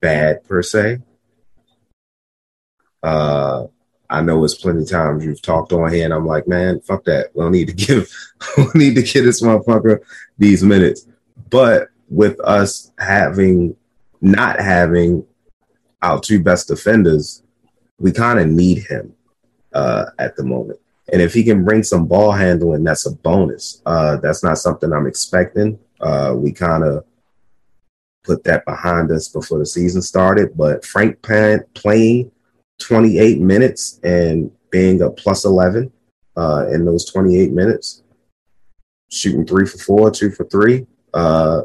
bad 0.06 0.44
per 0.44 0.62
se. 0.62 1.00
Uh, 3.02 3.66
I 4.08 4.22
know 4.22 4.44
it's 4.44 4.54
plenty 4.54 4.84
of 4.84 4.90
times 4.90 5.26
you've 5.26 5.42
talked 5.42 5.74
on 5.74 5.92
here, 5.92 6.06
and 6.06 6.14
I'm 6.14 6.28
like, 6.28 6.48
man, 6.48 6.80
fuck 6.82 7.06
that. 7.06 7.32
We 7.34 7.42
don't 7.42 7.52
need 7.52 7.70
to 7.70 7.74
give, 7.88 8.08
we 8.58 8.66
need 8.76 8.96
to 8.96 9.02
give 9.02 9.26
this 9.26 9.42
motherfucker 9.42 10.02
these 10.38 10.62
minutes. 10.62 11.08
But 11.50 11.88
with 12.08 12.40
us 12.42 12.92
having, 13.00 13.76
not 14.22 14.60
having 14.60 15.26
our 16.04 16.20
two 16.20 16.40
best 16.40 16.68
defenders, 16.68 17.42
we 17.98 18.12
kind 18.12 18.38
of 18.38 18.48
need 18.48 18.86
him 18.88 19.12
uh, 19.74 20.06
at 20.20 20.36
the 20.36 20.44
moment. 20.44 20.80
And 21.12 21.20
if 21.20 21.34
he 21.34 21.44
can 21.44 21.66
bring 21.66 21.82
some 21.82 22.06
ball 22.06 22.32
handling, 22.32 22.84
that's 22.84 23.08
a 23.08 23.12
bonus. 23.12 23.82
Uh, 23.88 24.18
that's 24.18 24.44
not 24.44 24.60
something 24.60 24.94
I'm 24.94 25.08
expecting. 25.08 25.80
Uh, 26.00 26.34
we 26.36 26.52
kind 26.52 26.84
of 26.84 27.06
put 28.26 28.44
that 28.46 28.66
behind 28.66 29.12
us 29.12 29.28
before 29.28 29.60
the 29.60 29.66
season 29.66 30.02
started. 30.02 30.58
But 30.58 30.86
Frank 30.86 31.22
Pan 31.22 31.64
playing 31.74 32.32
28 32.80 33.40
minutes 33.40 34.00
and 34.04 34.52
being 34.72 35.02
a 35.02 35.10
plus 35.10 35.46
11 35.46 35.92
uh, 36.36 36.68
in 36.72 36.86
those 36.86 37.06
28 37.06 37.52
minutes, 37.52 38.04
shooting 39.10 39.46
three 39.46 39.66
for 39.66 39.78
four, 39.78 40.12
two 40.12 40.32
for 40.32 40.46
three, 40.46 40.86
uh, 41.14 41.62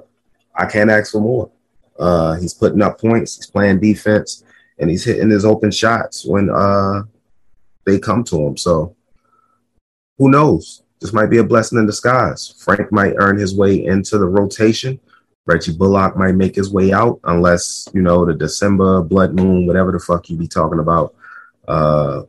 I 0.54 0.66
can't 0.66 0.90
ask 0.90 1.12
for 1.12 1.20
more. 1.20 1.50
Uh, 1.98 2.34
he's 2.36 2.54
putting 2.54 2.82
up 2.82 3.00
points, 3.00 3.36
he's 3.36 3.50
playing 3.50 3.80
defense, 3.80 4.44
and 4.78 4.88
he's 4.88 5.04
hitting 5.04 5.30
his 5.30 5.44
open 5.44 5.70
shots 5.70 6.24
when 6.24 6.48
uh, 6.50 7.02
they 7.84 7.98
come 7.98 8.24
to 8.24 8.46
him. 8.46 8.56
So 8.56 8.96
who 10.18 10.30
knows? 10.30 10.82
This 11.00 11.12
might 11.12 11.30
be 11.30 11.38
a 11.38 11.44
blessing 11.44 11.78
in 11.78 11.86
disguise. 11.86 12.54
Frank 12.58 12.92
might 12.92 13.14
earn 13.16 13.38
his 13.38 13.54
way 13.54 13.84
into 13.84 14.18
the 14.18 14.26
rotation. 14.26 15.00
Reggie 15.46 15.76
Bullock 15.76 16.16
might 16.16 16.34
make 16.34 16.54
his 16.54 16.70
way 16.70 16.92
out 16.92 17.20
unless, 17.24 17.88
you 17.94 18.02
know, 18.02 18.24
the 18.24 18.34
December 18.34 19.02
blood 19.02 19.34
moon, 19.34 19.66
whatever 19.66 19.90
the 19.92 19.98
fuck 19.98 20.28
you 20.28 20.36
be 20.36 20.46
talking 20.46 20.78
about, 20.78 21.14
uh, 21.66 22.22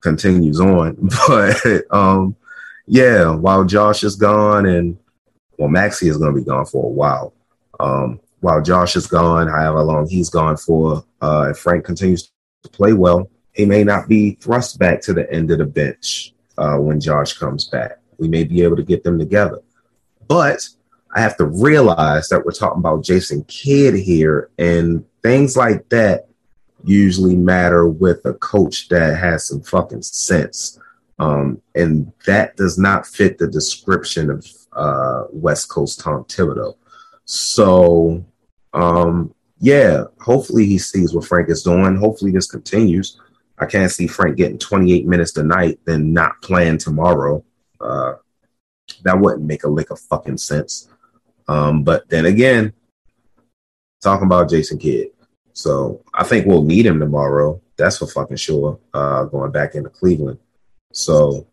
continues 0.00 0.60
on. 0.60 0.96
But 1.28 1.84
um, 1.90 2.36
yeah, 2.86 3.30
while 3.30 3.64
Josh 3.64 4.04
is 4.04 4.16
gone 4.16 4.66
and 4.66 4.98
well, 5.58 5.68
Maxi 5.68 6.08
is 6.08 6.16
going 6.16 6.34
to 6.34 6.40
be 6.40 6.44
gone 6.44 6.64
for 6.64 6.86
a 6.86 6.88
while. 6.88 7.34
Um, 7.78 8.20
while 8.40 8.62
Josh 8.62 8.96
is 8.96 9.06
gone, 9.06 9.48
however 9.48 9.82
long 9.82 10.08
he's 10.08 10.30
gone 10.30 10.56
for, 10.56 11.04
uh, 11.20 11.48
if 11.50 11.58
Frank 11.58 11.84
continues 11.84 12.30
to 12.62 12.70
play 12.70 12.94
well, 12.94 13.30
he 13.52 13.66
may 13.66 13.84
not 13.84 14.08
be 14.08 14.32
thrust 14.40 14.78
back 14.78 15.02
to 15.02 15.12
the 15.12 15.30
end 15.30 15.50
of 15.50 15.58
the 15.58 15.66
bench 15.66 16.32
uh, 16.56 16.76
when 16.76 17.00
Josh 17.00 17.34
comes 17.34 17.66
back. 17.66 17.98
We 18.18 18.28
may 18.28 18.44
be 18.44 18.62
able 18.62 18.76
to 18.76 18.82
get 18.82 19.04
them 19.04 19.18
together. 19.18 19.60
But 20.28 20.66
I 21.14 21.20
have 21.20 21.36
to 21.38 21.46
realize 21.46 22.28
that 22.28 22.44
we're 22.44 22.52
talking 22.52 22.78
about 22.78 23.04
Jason 23.04 23.44
Kidd 23.44 23.94
here, 23.94 24.50
and 24.58 25.04
things 25.22 25.56
like 25.56 25.88
that 25.88 26.28
usually 26.84 27.36
matter 27.36 27.88
with 27.88 28.24
a 28.24 28.34
coach 28.34 28.88
that 28.88 29.18
has 29.18 29.46
some 29.46 29.62
fucking 29.62 30.02
sense. 30.02 30.78
Um, 31.18 31.60
and 31.74 32.12
that 32.26 32.56
does 32.56 32.78
not 32.78 33.06
fit 33.06 33.38
the 33.38 33.46
description 33.46 34.30
of 34.30 34.46
uh, 34.72 35.24
West 35.30 35.68
Coast 35.68 36.00
Tom 36.00 36.24
Thibodeau. 36.24 36.76
So, 37.26 38.24
um, 38.72 39.34
yeah, 39.58 40.04
hopefully 40.20 40.64
he 40.64 40.78
sees 40.78 41.14
what 41.14 41.26
Frank 41.26 41.50
is 41.50 41.62
doing. 41.62 41.96
Hopefully 41.96 42.30
this 42.30 42.50
continues. 42.50 43.20
I 43.58 43.66
can't 43.66 43.90
see 43.90 44.06
Frank 44.06 44.38
getting 44.38 44.58
28 44.58 45.06
minutes 45.06 45.32
tonight, 45.32 45.78
then 45.84 46.14
not 46.14 46.40
playing 46.40 46.78
tomorrow. 46.78 47.44
Uh, 47.78 48.14
that 49.02 49.20
wouldn't 49.20 49.44
make 49.44 49.64
a 49.64 49.68
lick 49.68 49.90
of 49.90 50.00
fucking 50.00 50.38
sense. 50.38 50.88
Um, 51.48 51.82
but 51.82 52.08
then 52.08 52.26
again, 52.26 52.72
talking 54.02 54.26
about 54.26 54.50
Jason 54.50 54.78
Kidd. 54.78 55.08
So 55.52 56.02
I 56.14 56.24
think 56.24 56.46
we'll 56.46 56.62
need 56.62 56.86
him 56.86 57.00
tomorrow. 57.00 57.60
That's 57.76 57.98
for 57.98 58.06
fucking 58.06 58.36
sure. 58.36 58.78
Uh, 58.94 59.24
going 59.24 59.52
back 59.52 59.74
into 59.74 59.90
Cleveland. 59.90 60.38
So 60.92 61.46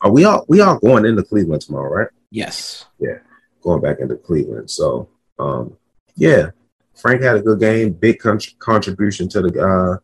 are 0.00 0.10
we 0.10 0.24
all 0.24 0.44
we 0.48 0.60
all 0.60 0.78
going 0.78 1.04
into 1.04 1.22
Cleveland 1.22 1.62
tomorrow, 1.62 1.92
right? 1.92 2.08
Yes. 2.30 2.86
Yeah. 2.98 3.18
Going 3.62 3.80
back 3.80 3.98
into 4.00 4.16
Cleveland. 4.16 4.70
So 4.70 5.08
um 5.38 5.76
yeah. 6.16 6.50
Frank 6.94 7.22
had 7.22 7.36
a 7.36 7.42
good 7.42 7.60
game, 7.60 7.92
big 7.92 8.18
con- 8.18 8.40
contribution 8.58 9.28
to 9.30 9.42
the 9.42 9.60
uh 9.60 9.96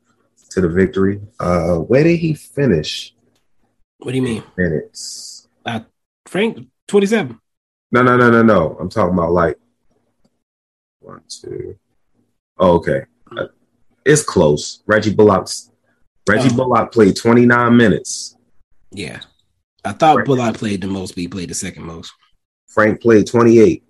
to 0.50 0.60
the 0.60 0.68
victory. 0.68 1.20
Uh 1.38 1.76
where 1.76 2.04
did 2.04 2.18
he 2.18 2.34
finish? 2.34 3.14
What 3.98 4.12
do 4.12 4.16
you 4.16 4.22
mean? 4.22 4.42
Minutes. 4.56 5.48
Uh, 5.64 5.80
Frank, 6.26 6.66
27. 6.88 7.40
No, 7.94 8.02
no, 8.02 8.16
no, 8.16 8.28
no, 8.28 8.42
no. 8.42 8.76
I'm 8.80 8.88
talking 8.88 9.14
about 9.14 9.30
like 9.30 9.56
one, 10.98 11.20
two. 11.28 11.78
Oh, 12.58 12.72
okay. 12.78 13.02
Uh, 13.36 13.46
it's 14.04 14.24
close. 14.24 14.82
Reggie 14.84 15.14
Bullock's 15.14 15.70
Reggie 16.28 16.48
Oh. 16.50 16.56
Bullock 16.56 16.90
played 16.90 17.14
29 17.14 17.76
minutes. 17.76 18.36
Yeah. 18.90 19.20
I 19.84 19.92
thought 19.92 20.16
Right. 20.16 20.26
Bullock 20.26 20.56
played 20.56 20.80
the 20.80 20.88
most, 20.88 21.12
but 21.14 21.20
he 21.20 21.28
played 21.28 21.50
the 21.50 21.54
second 21.54 21.84
most. 21.84 22.12
Frank 22.66 23.00
played 23.00 23.28
28. 23.28 23.84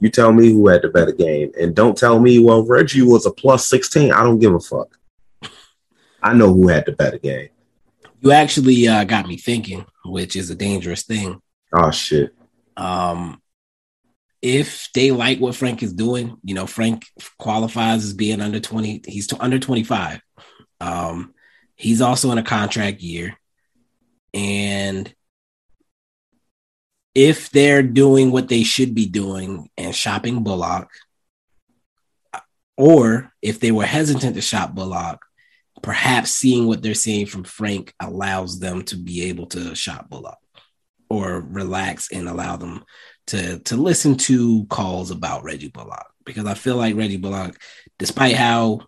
You 0.00 0.10
tell 0.10 0.32
me 0.32 0.50
who 0.50 0.66
had 0.66 0.82
the 0.82 0.88
better 0.88 1.12
game. 1.12 1.52
And 1.56 1.72
don't 1.72 1.96
tell 1.96 2.18
me, 2.18 2.40
well, 2.40 2.66
Reggie 2.66 3.02
was 3.02 3.26
a 3.26 3.30
plus 3.30 3.68
16. 3.68 4.10
I 4.10 4.24
don't 4.24 4.40
give 4.40 4.52
a 4.52 4.58
fuck. 4.58 4.98
I 6.20 6.34
know 6.34 6.52
who 6.52 6.66
had 6.66 6.86
the 6.86 6.92
better 6.92 7.18
game. 7.18 7.50
You 8.24 8.32
actually 8.32 8.88
uh, 8.88 9.04
got 9.04 9.28
me 9.28 9.36
thinking, 9.36 9.84
which 10.06 10.34
is 10.34 10.48
a 10.48 10.54
dangerous 10.54 11.02
thing. 11.02 11.42
Oh, 11.74 11.90
shit. 11.90 12.34
Um, 12.74 13.42
if 14.40 14.88
they 14.94 15.10
like 15.10 15.40
what 15.40 15.54
Frank 15.54 15.82
is 15.82 15.92
doing, 15.92 16.38
you 16.42 16.54
know, 16.54 16.66
Frank 16.66 17.04
qualifies 17.38 18.02
as 18.02 18.14
being 18.14 18.40
under 18.40 18.60
20, 18.60 19.02
he's 19.06 19.26
t- 19.26 19.36
under 19.38 19.58
25. 19.58 20.22
Um, 20.80 21.34
he's 21.76 22.00
also 22.00 22.32
in 22.32 22.38
a 22.38 22.42
contract 22.42 23.02
year. 23.02 23.36
And 24.32 25.14
if 27.14 27.50
they're 27.50 27.82
doing 27.82 28.30
what 28.30 28.48
they 28.48 28.62
should 28.62 28.94
be 28.94 29.04
doing 29.04 29.68
and 29.76 29.94
shopping 29.94 30.42
Bullock, 30.42 30.88
or 32.78 33.34
if 33.42 33.60
they 33.60 33.70
were 33.70 33.84
hesitant 33.84 34.34
to 34.34 34.40
shop 34.40 34.74
Bullock, 34.74 35.20
perhaps 35.84 36.30
seeing 36.30 36.66
what 36.66 36.82
they're 36.82 36.94
seeing 36.94 37.26
from 37.26 37.44
Frank 37.44 37.92
allows 38.00 38.58
them 38.58 38.82
to 38.84 38.96
be 38.96 39.24
able 39.24 39.44
to 39.48 39.74
shop 39.74 40.08
Bullock 40.08 40.38
or 41.10 41.40
relax 41.42 42.10
and 42.10 42.26
allow 42.26 42.56
them 42.56 42.82
to 43.26 43.58
to 43.60 43.76
listen 43.76 44.16
to 44.16 44.64
calls 44.66 45.10
about 45.10 45.44
Reggie 45.44 45.68
Bullock 45.68 46.06
because 46.24 46.46
I 46.46 46.54
feel 46.54 46.76
like 46.76 46.96
Reggie 46.96 47.18
Bullock, 47.18 47.60
despite 47.98 48.34
how 48.34 48.80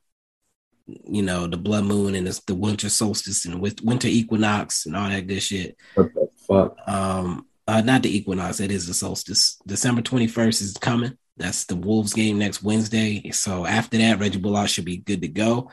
you 0.87 1.22
know 1.22 1.46
the 1.46 1.59
blood 1.59 1.85
moon 1.85 2.14
and 2.14 2.26
the 2.26 2.54
winter 2.54 2.88
solstice 2.88 3.44
and 3.44 3.61
with 3.61 3.82
winter 3.82 4.09
equinox 4.09 4.87
and 4.87 4.96
all 4.96 5.11
that 5.11 5.26
good 5.26 5.42
shit, 5.42 5.76
What 5.96 6.14
the 6.14 6.28
fuck? 6.48 6.76
um, 6.88 7.46
uh, 7.68 7.82
not 7.82 8.04
the 8.04 8.16
equinox, 8.16 8.59
it 8.61 8.70
is 8.70 8.87
the 8.87 8.94
solstice. 8.94 9.59
December 9.66 10.00
twenty 10.00 10.28
first 10.28 10.62
is 10.62 10.72
coming. 10.80 11.18
That's 11.37 11.66
the 11.66 11.76
Wolves 11.76 12.14
game 12.14 12.38
next 12.38 12.62
Wednesday. 12.62 13.30
So 13.32 13.66
after 13.66 13.98
that, 13.98 14.18
Reggie 14.18 14.38
Bullock 14.38 14.68
should 14.70 14.87
be 14.87 14.96
good 14.96 15.20
to 15.20 15.28
go. 15.28 15.70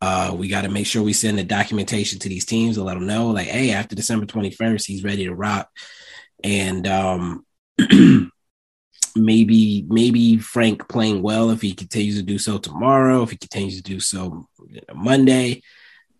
Uh, 0.00 0.34
we 0.36 0.48
got 0.48 0.62
to 0.62 0.68
make 0.68 0.86
sure 0.86 1.02
we 1.02 1.12
send 1.12 1.38
the 1.38 1.44
documentation 1.44 2.18
to 2.20 2.28
these 2.28 2.44
teams 2.44 2.76
to 2.76 2.84
let 2.84 2.94
them 2.94 3.06
know, 3.06 3.28
like, 3.30 3.48
hey, 3.48 3.72
after 3.72 3.96
December 3.96 4.26
21st, 4.26 4.86
he's 4.86 5.04
ready 5.04 5.24
to 5.24 5.34
rock. 5.34 5.68
And 6.44 6.86
um, 6.86 7.44
maybe, 9.16 9.84
maybe 9.88 10.38
Frank 10.38 10.88
playing 10.88 11.22
well 11.22 11.50
if 11.50 11.60
he 11.60 11.74
continues 11.74 12.16
to 12.16 12.22
do 12.22 12.38
so 12.38 12.58
tomorrow, 12.58 13.22
if 13.22 13.30
he 13.30 13.36
continues 13.36 13.76
to 13.76 13.82
do 13.82 13.98
so 13.98 14.46
Monday, 14.94 15.62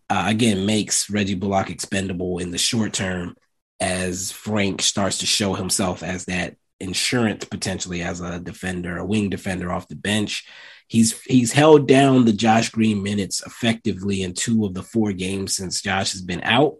uh, 0.09 0.25
again, 0.27 0.65
makes 0.65 1.09
Reggie 1.09 1.35
Bullock 1.35 1.69
expendable 1.69 2.39
in 2.39 2.51
the 2.51 2.57
short 2.57 2.93
term 2.93 3.35
as 3.79 4.31
Frank 4.31 4.81
starts 4.81 5.19
to 5.19 5.25
show 5.25 5.53
himself 5.53 6.03
as 6.03 6.25
that 6.25 6.55
insurance 6.79 7.45
potentially 7.45 8.01
as 8.01 8.21
a 8.21 8.39
defender, 8.39 8.97
a 8.97 9.05
wing 9.05 9.29
defender 9.29 9.71
off 9.71 9.87
the 9.87 9.95
bench. 9.95 10.45
He's 10.89 11.21
he's 11.21 11.53
held 11.53 11.87
down 11.87 12.25
the 12.25 12.33
Josh 12.33 12.71
Green 12.71 13.03
minutes 13.03 13.45
effectively 13.45 14.23
in 14.23 14.33
two 14.33 14.65
of 14.65 14.73
the 14.73 14.81
four 14.81 15.13
games 15.13 15.55
since 15.55 15.83
Josh 15.83 16.13
has 16.13 16.21
been 16.23 16.41
out. 16.41 16.77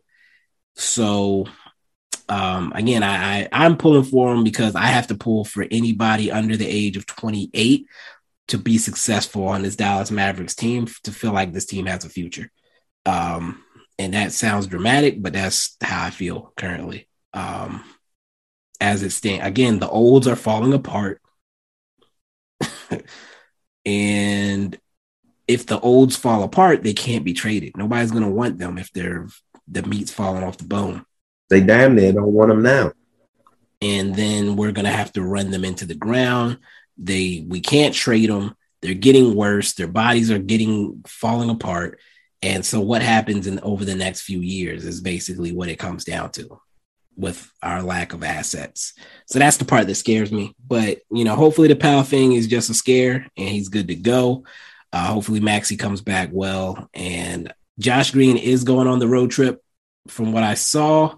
So 0.76 1.46
um 2.28 2.74
again, 2.74 3.04
I, 3.04 3.44
I 3.44 3.50
I'm 3.52 3.78
pulling 3.78 4.04
for 4.04 4.34
him 4.34 4.44
because 4.44 4.76
I 4.76 4.88
have 4.88 5.06
to 5.08 5.16
pull 5.16 5.46
for 5.46 5.64
anybody 5.70 6.32
under 6.32 6.58
the 6.58 6.68
age 6.68 6.98
of 6.98 7.06
28 7.06 7.86
to 8.48 8.58
be 8.58 8.80
successful 8.80 9.48
on 9.48 9.62
this 9.62 9.76
Dallas 9.76 10.10
Mavericks 10.10 10.56
team 10.56 10.88
to 11.04 11.12
feel 11.12 11.32
like 11.32 11.54
this 11.54 11.68
team 11.68 11.86
has 11.86 12.04
a 12.04 12.10
future. 12.10 12.52
Um 13.06 13.64
and 14.00 14.16
that 14.16 14.32
sounds 14.32 14.66
dramatic, 14.66 15.22
but 15.22 15.34
that's 15.34 15.78
how 15.82 16.08
I 16.08 16.10
feel 16.10 16.52
currently. 16.58 17.08
Um 17.36 17.84
as 18.82 19.04
it 19.04 19.12
stands. 19.12 19.46
Again, 19.46 19.78
the 19.78 19.90
olds 19.90 20.28
are 20.28 20.36
falling 20.36 20.74
apart. 20.74 21.22
and 23.90 24.78
if 25.48 25.66
the 25.66 25.80
olds 25.80 26.16
fall 26.16 26.44
apart, 26.44 26.84
they 26.84 26.94
can't 26.94 27.26
be 27.26 27.34
traded. 27.34 27.76
Nobody's 27.76 28.12
going 28.12 28.24
to 28.24 28.30
want 28.30 28.60
them 28.60 28.78
if 28.78 28.94
they're 28.94 29.28
the 29.68 29.82
meat's 29.82 30.12
falling 30.12 30.44
off 30.44 30.58
the 30.58 30.66
bone. 30.66 31.06
They 31.50 31.62
damn 31.62 31.96
near 31.96 32.14
don't 32.14 32.32
want 32.32 32.50
them 32.50 32.62
now. 32.62 32.92
And 33.82 34.14
then 34.14 34.56
we're 34.56 34.74
going 34.74 34.86
to 34.86 34.92
have 34.92 35.12
to 35.14 35.24
run 35.24 35.50
them 35.50 35.66
into 35.66 35.86
the 35.86 35.96
ground. 35.96 36.60
They 37.00 37.44
we 37.48 37.62
can't 37.62 37.96
trade 37.96 38.30
them. 38.30 38.56
They're 38.82 38.94
getting 38.94 39.36
worse. 39.36 39.74
Their 39.74 39.88
bodies 39.88 40.30
are 40.30 40.38
getting 40.38 41.02
falling 41.08 41.50
apart. 41.50 42.00
And 42.44 42.64
so 42.64 42.80
what 42.80 43.02
happens 43.02 43.48
in 43.48 43.60
over 43.62 43.86
the 43.86 43.96
next 43.96 44.22
few 44.22 44.40
years 44.40 44.86
is 44.86 45.02
basically 45.02 45.52
what 45.52 45.70
it 45.70 45.80
comes 45.80 46.06
down 46.06 46.32
to 46.34 46.62
with 47.16 47.52
our 47.62 47.84
lack 47.84 48.14
of 48.14 48.24
assets. 48.24 48.94
So 49.26 49.40
that's 49.40 49.58
the 49.58 49.66
part 49.66 49.88
that 49.88 49.96
scares 49.96 50.32
me. 50.32 50.56
But 50.66 51.00
you 51.12 51.24
know, 51.24 51.36
hopefully 51.36 51.68
the 51.68 51.76
Powell 51.76 52.04
thing 52.04 52.34
is 52.34 52.48
just 52.48 52.70
a 52.70 52.74
scare 52.74 53.28
and 53.38 53.50
he's 53.50 53.70
good 53.70 53.88
to 53.90 53.96
go. 53.96 54.46
Uh, 54.92 55.08
hopefully 55.08 55.40
Maxi 55.40 55.78
comes 55.78 56.02
back 56.02 56.30
well. 56.32 56.90
And 56.94 57.54
Josh 57.78 58.12
Green 58.12 58.38
is 58.38 58.64
going 58.64 58.88
on 58.88 59.00
the 59.00 59.08
road 59.08 59.32
trip 59.32 59.62
from 60.08 60.32
what 60.32 60.44
I 60.44 60.54
saw. 60.56 61.16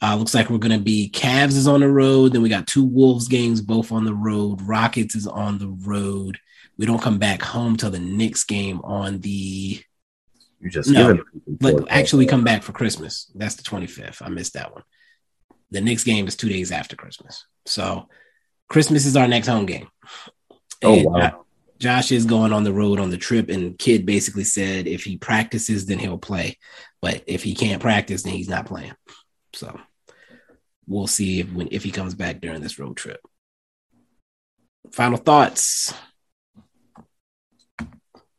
Uh, 0.00 0.14
looks 0.16 0.34
like 0.34 0.48
we're 0.48 0.58
going 0.58 0.78
to 0.78 0.84
be 0.84 1.10
Cavs 1.10 1.56
is 1.56 1.66
on 1.66 1.80
the 1.80 1.90
road. 1.90 2.32
Then 2.32 2.42
we 2.42 2.48
got 2.48 2.68
two 2.68 2.84
Wolves 2.84 3.26
games, 3.26 3.60
both 3.60 3.90
on 3.90 4.04
the 4.04 4.14
road. 4.14 4.62
Rockets 4.62 5.16
is 5.16 5.26
on 5.26 5.58
the 5.58 5.68
road. 5.68 6.38
We 6.76 6.86
don't 6.86 7.02
come 7.02 7.18
back 7.18 7.42
home 7.42 7.76
till 7.76 7.90
the 7.90 7.98
Knicks 7.98 8.44
game 8.44 8.80
on 8.84 9.20
the. 9.20 9.82
You 10.60 10.70
just 10.70 10.90
No, 10.90 11.18
But 11.46 11.90
actually, 11.90 12.24
we 12.24 12.30
come 12.30 12.44
back 12.44 12.62
for 12.62 12.72
Christmas. 12.72 13.30
That's 13.34 13.56
the 13.56 13.62
25th. 13.62 14.22
I 14.22 14.28
missed 14.28 14.54
that 14.54 14.72
one. 14.72 14.84
The 15.70 15.80
Knicks 15.80 16.04
game 16.04 16.26
is 16.26 16.36
two 16.36 16.48
days 16.48 16.72
after 16.72 16.96
Christmas. 16.96 17.44
So 17.66 18.08
Christmas 18.68 19.06
is 19.06 19.16
our 19.16 19.28
next 19.28 19.48
home 19.48 19.66
game. 19.66 19.88
Oh, 20.82 20.94
And 20.94 21.04
wow. 21.04 21.44
Josh 21.78 22.10
is 22.10 22.24
going 22.24 22.52
on 22.52 22.64
the 22.64 22.72
road 22.72 22.98
on 22.98 23.10
the 23.10 23.16
trip, 23.16 23.48
and 23.50 23.78
Kidd 23.78 24.04
basically 24.04 24.44
said 24.44 24.88
if 24.88 25.04
he 25.04 25.16
practices, 25.16 25.86
then 25.86 25.98
he'll 25.98 26.18
play. 26.18 26.58
But 27.00 27.22
if 27.26 27.44
he 27.44 27.54
can't 27.54 27.80
practice, 27.80 28.22
then 28.24 28.32
he's 28.32 28.48
not 28.48 28.66
playing. 28.66 28.94
So 29.52 29.78
we'll 30.86 31.06
see 31.06 31.40
if 31.40 31.52
when 31.52 31.68
if 31.70 31.84
he 31.84 31.90
comes 31.92 32.14
back 32.14 32.40
during 32.40 32.62
this 32.62 32.78
road 32.78 32.96
trip. 32.96 33.20
Final 34.90 35.18
thoughts. 35.18 35.94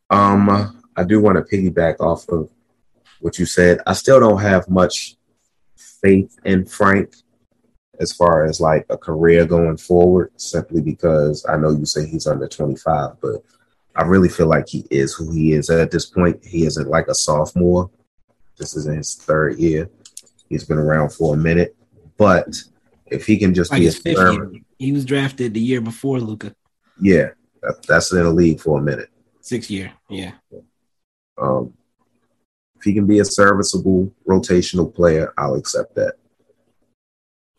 Um, 0.09 0.81
I 0.95 1.03
do 1.03 1.21
want 1.21 1.37
to 1.37 1.43
piggyback 1.55 1.99
off 1.99 2.27
of 2.29 2.49
what 3.21 3.37
you 3.39 3.45
said. 3.45 3.79
I 3.85 3.93
still 3.93 4.19
don't 4.19 4.41
have 4.41 4.67
much 4.67 5.15
faith 6.01 6.37
in 6.45 6.65
Frank 6.65 7.15
as 7.99 8.13
far 8.13 8.45
as 8.45 8.61
like 8.61 8.85
a 8.89 8.97
career 8.97 9.45
going 9.45 9.77
forward, 9.77 10.31
simply 10.37 10.81
because 10.81 11.45
I 11.47 11.57
know 11.57 11.71
you 11.71 11.85
say 11.85 12.07
he's 12.07 12.27
under 12.27 12.47
25, 12.47 13.19
but 13.21 13.43
I 13.95 14.03
really 14.03 14.29
feel 14.29 14.47
like 14.47 14.67
he 14.69 14.85
is 14.89 15.13
who 15.13 15.31
he 15.31 15.53
is 15.53 15.69
at 15.69 15.91
this 15.91 16.05
point. 16.05 16.43
He 16.45 16.65
isn't 16.65 16.87
like 16.89 17.07
a 17.07 17.15
sophomore. 17.15 17.89
This 18.57 18.75
is 18.75 18.87
in 18.87 18.95
his 18.97 19.15
third 19.15 19.57
year. 19.57 19.89
He's 20.47 20.63
been 20.63 20.77
around 20.77 21.11
for 21.11 21.33
a 21.33 21.37
minute, 21.37 21.75
but 22.17 22.47
if 23.07 23.25
he 23.25 23.37
can 23.37 23.53
just 23.53 23.71
Like 23.71 23.79
be 23.79 23.85
a 23.85 23.89
his 23.89 23.97
fifth 23.99 24.17
servant, 24.17 24.53
year. 24.53 24.61
He 24.77 24.91
was 24.93 25.03
drafted 25.03 25.53
the 25.53 25.59
year 25.59 25.81
before 25.81 26.19
Luka. 26.19 26.55
yeah, 27.01 27.29
that, 27.61 27.83
that's 27.87 28.13
in 28.13 28.23
the 28.23 28.31
league 28.31 28.61
for 28.61 28.79
a 28.79 28.81
minute. 28.81 29.09
Six 29.41 29.69
year. 29.69 29.91
Yeah. 30.09 30.31
Um, 31.37 31.73
if 32.79 32.83
he 32.83 32.93
can 32.93 33.05
be 33.05 33.19
a 33.19 33.25
serviceable 33.25 34.13
rotational 34.27 34.93
player, 34.93 35.33
I'll 35.37 35.55
accept 35.55 35.95
that. 35.95 36.15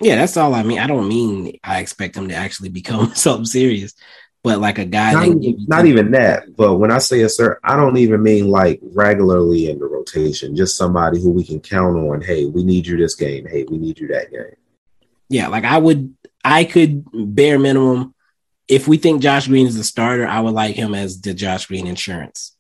Yeah, 0.00 0.16
that's 0.16 0.38
all 0.38 0.54
I 0.54 0.62
mean. 0.62 0.78
I 0.78 0.87
don't 0.87 1.09
mean 1.09 1.59
I 1.62 1.80
expect 1.80 2.16
him 2.16 2.28
to 2.28 2.35
actually 2.35 2.70
become 2.70 3.14
something 3.14 3.44
serious, 3.44 3.94
but 4.42 4.59
like 4.59 4.78
a 4.78 4.87
guy 4.87 5.12
Not 5.12 5.26
even, 5.26 5.64
not 5.68 5.87
even 5.87 6.11
that, 6.12 6.56
but 6.56 6.76
when 6.76 6.90
I 6.90 6.98
say 6.98 7.20
a 7.20 7.28
sir, 7.28 7.61
I 7.62 7.76
don't 7.76 7.98
even 7.98 8.22
mean 8.22 8.48
like 8.48 8.80
regularly 8.83 9.70
in 9.70 9.78
the 9.78 9.85
rotation. 9.85 10.56
Just 10.56 10.78
somebody 10.78 11.20
who 11.20 11.30
we 11.30 11.44
can 11.44 11.61
count 11.61 11.98
on. 11.98 12.22
Hey, 12.22 12.46
we 12.46 12.64
need 12.64 12.87
you 12.87 12.96
this 12.96 13.14
game. 13.14 13.46
Hey, 13.46 13.64
we 13.64 13.76
need 13.76 13.98
you 13.98 14.09
that 14.09 14.30
game. 14.30 14.56
Yeah, 15.28 15.48
like 15.48 15.64
I 15.64 15.76
would, 15.76 16.14
I 16.42 16.64
could 16.64 17.04
bare 17.12 17.59
minimum. 17.59 18.14
If 18.68 18.88
we 18.88 18.96
think 18.96 19.20
Josh 19.20 19.48
Green 19.48 19.66
is 19.66 19.76
the 19.76 19.85
starter, 19.85 20.26
I 20.26 20.40
would 20.40 20.54
like 20.54 20.76
him 20.76 20.94
as 20.94 21.20
the 21.20 21.35
Josh 21.35 21.66
Green 21.66 21.87
insurance, 21.87 22.56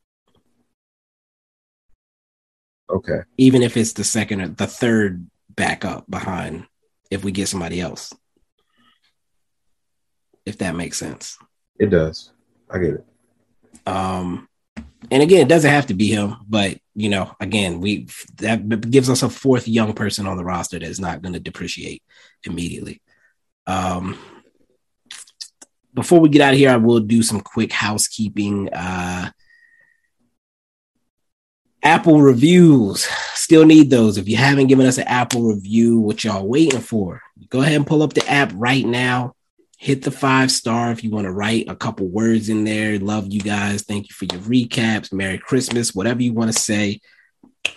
Okay, 2.90 3.20
even 3.38 3.62
if 3.62 3.76
it's 3.76 3.92
the 3.92 4.04
second 4.04 4.40
or 4.40 4.48
the 4.48 4.66
third 4.66 5.26
backup 5.60 6.08
behind. 6.10 6.66
If 7.10 7.24
we 7.24 7.32
get 7.32 7.48
somebody 7.48 7.80
else, 7.80 8.12
if 10.46 10.58
that 10.58 10.76
makes 10.76 10.96
sense. 10.96 11.36
it 11.78 11.90
does. 11.90 12.32
I 12.70 12.78
get 12.78 12.94
it. 12.94 13.04
Um, 13.86 14.48
and 15.10 15.22
again, 15.22 15.40
it 15.40 15.48
doesn't 15.48 15.70
have 15.70 15.86
to 15.86 15.94
be 15.94 16.06
him, 16.06 16.36
but 16.48 16.78
you 16.94 17.08
know, 17.08 17.34
again, 17.40 17.80
we 17.80 18.06
that 18.36 18.90
gives 18.90 19.10
us 19.10 19.22
a 19.22 19.28
fourth 19.28 19.66
young 19.66 19.92
person 19.92 20.26
on 20.26 20.36
the 20.36 20.44
roster 20.44 20.78
that's 20.78 21.00
not 21.00 21.20
going 21.20 21.32
to 21.32 21.40
depreciate 21.40 22.02
immediately. 22.44 23.02
Um, 23.66 24.18
before 25.92 26.20
we 26.20 26.28
get 26.28 26.42
out 26.42 26.52
of 26.52 26.58
here, 26.58 26.70
I 26.70 26.76
will 26.76 27.00
do 27.00 27.22
some 27.22 27.40
quick 27.40 27.72
housekeeping. 27.72 28.72
Uh, 28.72 29.30
Apple 31.82 32.20
reviews 32.20 33.08
still 33.34 33.64
need 33.64 33.90
those. 33.90 34.18
If 34.18 34.28
you 34.28 34.36
haven't 34.36 34.66
given 34.66 34.86
us 34.86 34.98
an 34.98 35.06
Apple 35.06 35.42
review, 35.42 35.98
what 35.98 36.24
y'all 36.24 36.46
waiting 36.46 36.80
for? 36.80 37.22
Go 37.48 37.62
ahead 37.62 37.74
and 37.74 37.86
pull 37.86 38.02
up 38.02 38.12
the 38.12 38.28
app 38.28 38.52
right 38.54 38.84
now 38.84 39.34
hit 39.80 40.02
the 40.02 40.10
five 40.10 40.50
star 40.50 40.92
if 40.92 41.02
you 41.02 41.10
want 41.10 41.24
to 41.24 41.32
write 41.32 41.66
a 41.66 41.74
couple 41.74 42.06
words 42.06 42.50
in 42.50 42.64
there. 42.64 42.98
Love 42.98 43.32
you 43.32 43.40
guys. 43.40 43.82
Thank 43.82 44.10
you 44.10 44.14
for 44.14 44.26
your 44.26 44.42
recaps. 44.42 45.10
Merry 45.10 45.38
Christmas, 45.38 45.94
whatever 45.94 46.22
you 46.22 46.34
want 46.34 46.52
to 46.52 46.58
say. 46.58 47.00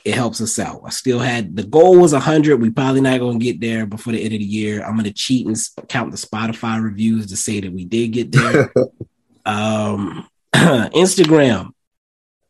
It 0.03 0.13
helps 0.13 0.41
us 0.41 0.59
out. 0.59 0.81
I 0.85 0.89
still 0.89 1.19
had 1.19 1.55
the 1.55 1.63
goal 1.63 1.99
was 1.99 2.11
100. 2.11 2.59
We 2.59 2.71
probably 2.71 2.99
not 2.99 3.19
going 3.19 3.39
to 3.39 3.43
get 3.43 3.61
there 3.61 3.85
before 3.85 4.11
the 4.11 4.21
end 4.21 4.33
of 4.33 4.39
the 4.39 4.45
year. 4.45 4.83
I'm 4.83 4.95
going 4.95 5.05
to 5.05 5.13
cheat 5.13 5.47
and 5.47 5.57
count 5.87 6.11
the 6.11 6.17
Spotify 6.17 6.83
reviews 6.83 7.27
to 7.27 7.37
say 7.37 7.61
that 7.61 7.71
we 7.71 7.85
did 7.85 8.11
get 8.11 8.31
there. 8.33 8.73
um, 9.45 10.27
Instagram 10.53 11.71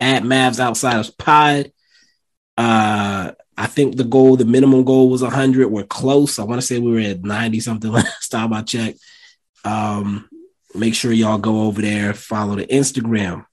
at 0.03 0.23
Mavs 0.23 0.59
Outsiders 0.59 1.09
Pod. 1.09 1.71
Uh, 2.57 3.31
I 3.57 3.67
think 3.67 3.95
the 3.95 4.03
goal, 4.03 4.35
the 4.35 4.43
minimum 4.43 4.83
goal 4.83 5.09
was 5.09 5.21
100. 5.21 5.67
We're 5.67 5.85
close. 5.85 6.39
I 6.39 6.43
want 6.43 6.59
to 6.59 6.67
say 6.67 6.77
we 6.77 6.91
were 6.91 6.99
at 6.99 7.23
90 7.23 7.61
something 7.61 7.91
last 7.93 8.29
time 8.29 8.51
I 8.51 8.63
checked. 8.63 8.99
Um, 9.63 10.29
make 10.75 10.93
sure 10.93 11.13
y'all 11.13 11.37
go 11.37 11.61
over 11.61 11.81
there, 11.81 12.13
follow 12.13 12.55
the 12.55 12.67
Instagram, 12.67 13.45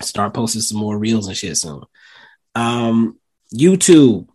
start 0.00 0.32
posting 0.32 0.62
some 0.62 0.78
more 0.78 0.96
reels 0.96 1.28
and 1.28 1.36
shit 1.36 1.58
soon. 1.58 1.82
Um, 2.54 3.18
YouTube 3.54 4.26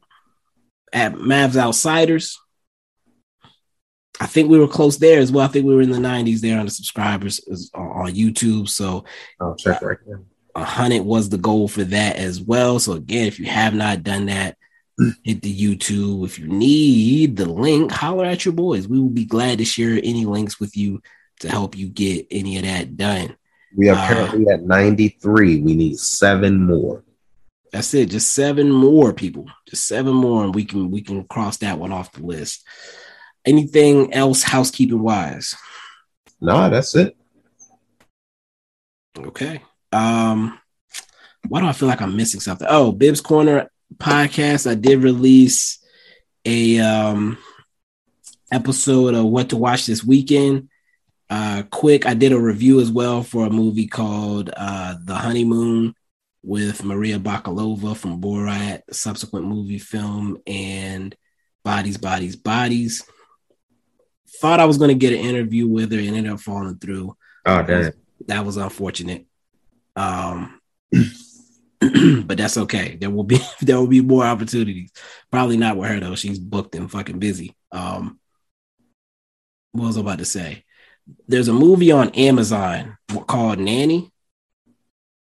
at 0.94 1.14
Mavs 1.14 1.58
Outsiders. 1.58 2.40
I 4.20 4.28
think 4.28 4.52
we 4.52 4.60
were 4.60 4.68
close 4.68 4.98
there 4.98 5.20
as 5.20 5.32
well. 5.32 5.46
I 5.46 5.48
think 5.48 5.66
we 5.66 5.74
were 5.74 5.82
in 5.82 5.92
the 5.92 5.98
90s 5.98 6.42
there 6.42 6.60
on 6.60 6.66
the 6.66 6.72
subscribers 6.72 7.40
on 7.74 8.12
YouTube. 8.12 8.70
So 8.70 9.06
I'll 9.40 9.56
check 9.56 9.82
right 9.82 9.98
now. 10.06 10.20
A 10.56 10.64
hundred 10.64 11.04
was 11.04 11.30
the 11.30 11.38
goal 11.38 11.68
for 11.68 11.84
that 11.84 12.16
as 12.16 12.42
well. 12.42 12.80
So 12.80 12.94
again, 12.94 13.28
if 13.28 13.40
you 13.40 13.46
have 13.46 13.74
not 13.74 14.04
done 14.04 14.26
that, 14.28 14.58
hit 15.24 15.42
the 15.42 15.56
YouTube. 15.56 16.26
If 16.26 16.40
you 16.40 16.48
need 16.48 17.38
the 17.38 17.46
link, 17.46 17.92
holler 17.92 18.26
at 18.26 18.46
your 18.46 18.54
boys. 18.54 18.88
We 18.88 19.00
will 19.00 19.10
be 19.10 19.26
glad 19.26 19.60
to 19.60 19.66
share 19.66 20.00
any 20.04 20.26
links 20.26 20.60
with 20.60 20.76
you 20.76 21.02
to 21.40 21.50
help 21.50 21.78
you 21.78 21.88
get 21.88 22.28
any 22.32 22.58
of 22.58 22.64
that 22.64 22.98
done. 22.98 23.36
We 23.76 23.90
are 23.90 23.96
Uh, 23.96 24.08
currently 24.08 24.52
at 24.52 24.64
93. 24.64 25.62
We 25.62 25.76
need 25.76 25.98
seven 26.00 26.66
more. 26.66 27.04
That's 27.72 27.94
it. 27.94 28.10
Just 28.10 28.34
seven 28.34 28.72
more 28.72 29.14
people. 29.14 29.46
Just 29.68 29.88
seven 29.88 30.16
more, 30.16 30.44
and 30.44 30.56
we 30.56 30.66
can 30.66 30.90
we 30.90 31.02
can 31.02 31.24
cross 31.26 31.58
that 31.58 31.78
one 31.78 31.92
off 31.92 32.12
the 32.12 32.26
list. 32.26 32.64
Anything 33.46 34.12
else 34.12 34.42
housekeeping 34.42 35.02
wise? 35.02 35.56
No, 36.42 36.70
that's 36.70 36.96
it. 36.96 37.16
Okay. 39.18 39.62
Um, 39.92 40.60
why 41.48 41.62
do 41.62 41.68
I 41.68 41.74
feel 41.74 41.88
like 41.88 42.02
I'm 42.02 42.16
missing 42.16 42.40
something? 42.40 42.68
Oh, 42.70 42.92
Bib's 42.92 43.22
Corner 43.22 43.70
podcast. 43.98 44.70
I 44.70 44.76
did 44.76 45.02
release 45.04 45.80
a 46.46 46.80
um 46.80 47.38
episode 48.52 49.14
of 49.14 49.26
what 49.26 49.50
to 49.50 49.58
watch 49.58 49.86
this 49.86 50.04
weekend. 50.04 50.70
Uh 51.30 51.64
quick, 51.72 52.06
I 52.06 52.14
did 52.14 52.32
a 52.32 52.40
review 52.40 52.80
as 52.82 52.92
well 52.92 53.24
for 53.24 53.46
a 53.46 53.50
movie 53.50 53.88
called 53.88 54.50
uh 54.56 54.96
The 55.04 55.16
Honeymoon 55.16 55.94
with 56.44 56.84
Maria 56.84 57.20
Bakalova 57.20 57.96
from 57.96 58.22
Borat, 58.22 58.82
subsequent 58.92 59.46
movie 59.46 59.80
film, 59.80 60.38
and 60.48 61.16
Bodies, 61.64 61.98
Bodies, 61.98 62.36
Bodies. 62.36 63.04
Thought 64.42 64.60
I 64.60 64.66
was 64.66 64.78
gonna 64.78 64.94
get 64.94 65.14
an 65.14 65.20
interview 65.20 65.68
with 65.68 65.92
her 65.92 66.00
and 66.00 66.10
ended 66.16 66.32
up 66.32 66.40
falling 66.40 66.78
through 66.78 67.16
Oh, 67.46 67.62
damn. 67.64 67.92
that 68.28 68.46
was 68.46 68.58
unfortunate. 68.58 69.26
Um, 70.00 70.60
but 72.26 72.38
that's 72.38 72.58
okay. 72.58 72.96
There 73.00 73.10
will 73.10 73.24
be 73.24 73.40
there 73.62 73.78
will 73.78 73.88
be 73.88 74.02
more 74.02 74.26
opportunities. 74.26 74.92
Probably 75.32 75.58
not 75.58 75.78
with 75.78 75.90
her 75.90 76.00
though. 76.00 76.16
She's 76.16 76.40
booked 76.40 76.76
and 76.76 76.90
fucking 76.90 77.20
busy. 77.20 77.56
Um, 77.72 78.20
what 79.72 79.88
was 79.88 79.98
I 79.98 80.02
about 80.02 80.20
to 80.20 80.26
say? 80.26 80.64
There's 81.28 81.48
a 81.48 81.54
movie 81.54 81.92
on 81.92 82.10
Amazon 82.10 82.98
called 83.28 83.60
Nanny 83.60 84.12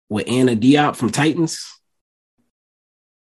with 0.10 0.28
Anna 0.28 0.56
Diop 0.56 0.95
from 0.95 1.10
Titans. 1.12 1.67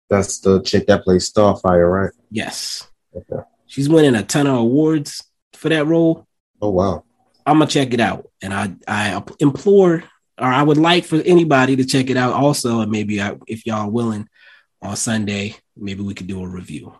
That's 0.08 0.38
the 0.40 0.60
chick 0.62 0.86
that 0.88 1.04
plays 1.04 1.32
Starfire, 1.32 1.90
right? 1.90 2.10
Yes, 2.30 2.88
Okay. 3.14 3.42
she's 3.66 3.88
winning 3.88 4.16
a 4.16 4.24
ton 4.24 4.46
of 4.48 4.56
awards 4.58 5.22
for 5.52 5.68
that 5.68 5.86
role. 5.86 6.26
Oh, 6.60 6.70
wow. 6.70 7.04
I'm 7.46 7.58
gonna 7.58 7.70
check 7.70 7.94
it 7.94 8.00
out, 8.00 8.28
and 8.42 8.52
I 8.52 8.72
I 8.88 9.22
implore, 9.38 10.02
or 10.40 10.46
I 10.46 10.62
would 10.62 10.78
like 10.78 11.04
for 11.04 11.16
anybody 11.16 11.76
to 11.76 11.84
check 11.84 12.10
it 12.10 12.16
out 12.16 12.32
also, 12.32 12.80
and 12.80 12.90
maybe 12.90 13.20
I, 13.20 13.36
if 13.46 13.66
y'all 13.66 13.86
are 13.86 13.90
willing, 13.90 14.28
on 14.82 14.96
Sunday, 14.96 15.56
maybe 15.76 16.02
we 16.02 16.14
could 16.14 16.26
do 16.26 16.42
a 16.42 16.48
review. 16.48 16.94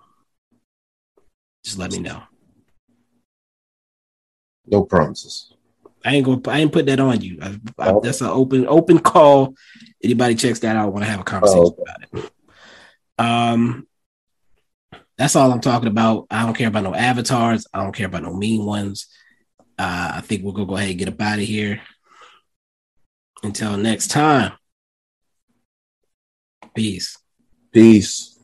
Just 1.64 1.79
let 1.79 1.92
me 1.92 1.98
know. 2.00 2.22
No 4.66 4.85
promises. 4.85 5.53
I 6.05 6.14
ain't 6.16 6.24
gonna. 6.26 6.40
I 6.46 6.61
ain't 6.61 6.72
put 6.72 6.87
that 6.87 7.00
on 7.00 7.20
you. 7.20 7.38
I, 7.42 7.59
I, 7.79 7.90
Oh. 7.90 8.00
that's 8.00 8.20
an 8.20 8.29
open 8.29 8.66
open 8.66 8.98
call. 8.98 9.55
Anybody 10.03 10.35
checks 10.35 10.61
that 10.61 10.76
out, 10.76 10.92
want 10.92 11.05
to 11.05 11.11
have 11.11 11.20
a 11.20 11.24
conversation 11.24 11.64
Oh, 11.64 11.66
okay. 11.79 11.83
about 11.83 12.24
it. 12.24 12.33
Um, 13.18 13.87
that's 15.18 15.37
all 15.37 15.53
I'm 15.53 15.61
talking 15.61 15.88
about. 15.88 16.26
I 16.31 16.44
don't 16.46 16.57
care 16.57 16.68
about 16.68 16.85
no 16.85 16.94
avatars. 16.94 17.66
I 17.74 17.83
don't 17.83 17.94
care 17.94 18.07
about 18.07 18.22
no 18.22 18.33
mean 18.33 18.64
ones. 18.64 19.09
Uh, 19.79 20.12
I 20.16 20.20
think 20.22 20.42
we're 20.42 20.53
gonna 20.53 20.66
go 20.66 20.76
ahead 20.76 20.90
and 20.90 20.98
get 20.98 21.09
up 21.09 21.20
out 21.20 21.38
of 21.38 21.44
here. 21.44 21.81
Until 23.42 23.76
next 23.76 24.09
time. 24.09 24.53
Peace. 26.74 27.16
Peace. 27.72 28.38